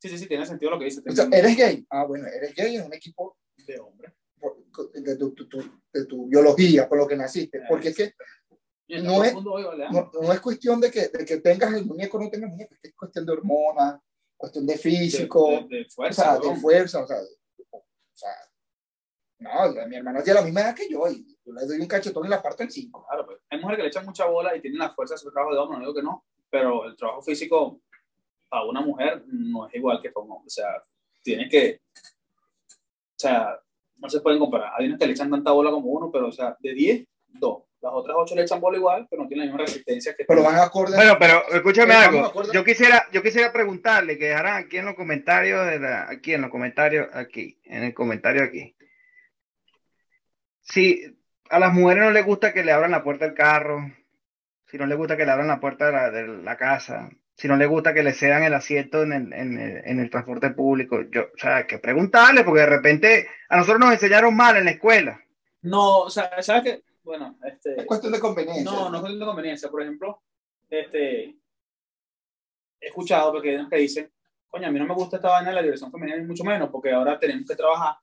[0.01, 1.01] Sí, sí, sí, tiene sentido lo que dice.
[1.05, 1.85] o sea, eres gay.
[1.89, 4.13] Ah, bueno, eres gay en un equipo de hombre.
[4.39, 4.55] por-
[4.93, 7.61] de tu, tu- tu- de tu biología, por lo que naciste.
[7.67, 8.13] Porque es que
[9.01, 12.29] No es- no, no es cuestión de que, de que tengas el muñeco o no
[12.29, 13.99] tengas muñeco, es que es cuestión de hormonas,
[14.39, 16.23] cuestión de físico, de, de- de o fuerza.
[16.23, 17.17] sea, de fuerza, o sea,
[17.71, 17.83] o
[18.13, 18.29] sea,
[19.39, 22.25] no, mi hermana tiene la misma edad que yo y yo le doy un cachetón
[22.25, 23.05] y la parto en cinco.
[23.07, 23.39] Claro, pues.
[23.49, 25.59] Hay mujeres que le echan mucha bola y tienen la fuerza de su trabajo de
[25.59, 27.81] hombre, no digo que no, pero el trabajo físico
[28.49, 30.47] para una mujer no es igual que para un hombre.
[30.47, 30.81] O sea,
[31.23, 31.81] tiene que.
[31.95, 33.59] O sea,
[33.97, 34.73] no se pueden comparar.
[34.77, 37.07] Hay unos que le echan tanta bola como uno, pero, o sea, de 10,
[37.39, 37.63] 2.
[37.81, 40.41] Las otras 8 le echan bola igual, pero no tienen la misma resistencia que Pero
[40.41, 40.45] tú.
[40.45, 40.95] van acorde.
[40.97, 42.31] Bueno, pero escúchame algo.
[42.51, 46.41] Yo quisiera, yo quisiera preguntarle que dejaran aquí en los comentarios de la, aquí en
[46.41, 48.75] los comentarios, aquí, en el comentario aquí.
[50.61, 51.17] Si
[51.49, 53.79] a las mujeres no les gusta que le abran la puerta del carro,
[54.67, 57.47] si no les gusta que le abran la puerta de la, de la casa, si
[57.47, 60.49] no les gusta que le cedan el asiento en el, en el, en el transporte
[60.49, 64.57] público, yo, o sea, hay que preguntarle, porque de repente a nosotros nos enseñaron mal
[64.57, 65.21] en la escuela.
[65.61, 66.88] No, o sea, ¿sabes qué?
[67.09, 67.75] Bueno, este.
[67.75, 68.63] Es cuestión de conveniencia.
[68.63, 69.67] No, no es cuestión de conveniencia.
[69.71, 70.21] Por ejemplo,
[70.69, 71.23] este,
[72.79, 74.13] he escuchado porque que dicen,
[74.47, 76.69] coño, a mí no me gusta esta vaina de la diversión femenina, ni mucho menos,
[76.69, 77.95] porque ahora tenemos que trabajar,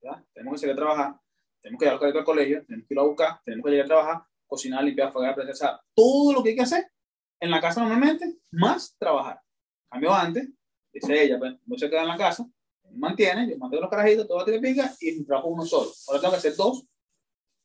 [0.00, 0.24] ¿verdad?
[0.32, 1.14] Tenemos que seguir a trabajar,
[1.60, 4.22] tenemos que llevar al colegio tenemos que ir a buscar, tenemos que llegar a trabajar,
[4.46, 6.90] cocinar, limpiar, fregar, o sea, todo lo que hay que hacer
[7.40, 9.42] en la casa normalmente, más trabajar.
[9.90, 10.48] Cambio antes,
[10.90, 12.46] dice ella, pues, no se queda en la casa,
[12.92, 15.90] mantiene, yo mantengo los carajitos, todo tiene pica, y trabajo uno solo.
[16.08, 16.86] Ahora tengo que hacer dos,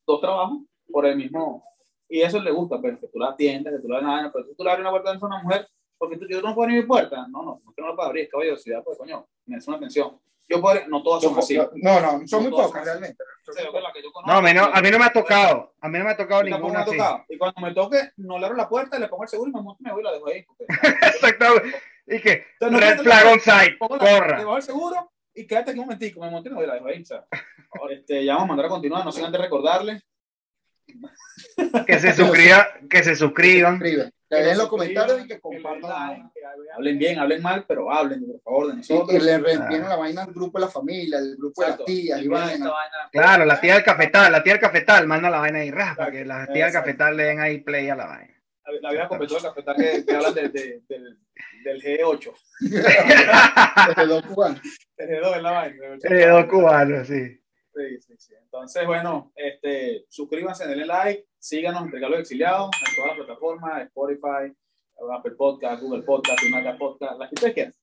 [0.05, 1.63] dos trabajos por el mismo.
[2.07, 4.63] Y eso le gusta, pero que tú la atiendas, que tú la nada, pero tú
[4.63, 5.67] le abres una puerta a una mujer,
[5.97, 7.27] porque tú, yo no puedo abrir mi puerta.
[7.29, 9.77] No, no, no, que no la puedo abrir, es caballerosidad, pues coño, me hace una
[9.77, 10.19] atención.
[10.47, 11.55] Yo puedo, no todas son así.
[11.75, 13.23] No, no, son muy No pocas realmente.
[14.25, 16.17] No, a mí no, a mí no me ha tocado, a mí no me ha
[16.17, 16.91] tocado ninguna ha así.
[16.97, 17.25] tocado.
[17.29, 19.61] Y cuando me toque, no le abro la puerta, le pongo el seguro y me
[19.61, 20.43] monto y me voy y la dejo ahí.
[20.43, 20.65] porque-
[21.07, 21.77] Exactamente.
[22.07, 24.37] Y que, no red flag on site, la- Le corra.
[24.37, 26.73] bajo el seguro y quédate aquí un momentico, me monto y me voy y la
[26.73, 27.01] dejo ahí.
[27.01, 27.25] O sea,
[27.79, 30.03] ahora, este, ya vamos a mandar a continuar, no sin antes recordarles
[31.87, 33.79] Que se suscriban, que se suscriban.
[34.29, 36.31] Que den los comentarios y que compartan.
[36.75, 39.09] Hablen bien, hablen mal, pero hablen, por favor, de nosotros.
[39.13, 42.19] y le reenvíen la vaina al grupo de la familia, al grupo de las tías.
[43.11, 46.11] Claro, la tía del cafetal, la tía del cafetal, manda la vaina ahí, raspa, para
[46.11, 48.33] que las tías del cafetal le den ahí play a la vaina.
[48.65, 51.17] La, la vieja completó el cafetal que, que hablan de- de- del,
[51.63, 52.31] del G8.
[52.59, 54.61] Desde dos cubanos.
[54.97, 55.75] Del G2 es la vaina.
[56.03, 57.38] Eh, dos cubanos, sí.
[58.43, 64.53] Entonces, bueno, este, suscríbanse, denle like, síganos en Regalo Exiliados en todas las plataformas, Spotify,
[65.11, 67.73] Apple Podcast, Google Podcast, Inaca Podcast, las que ustedes quieran.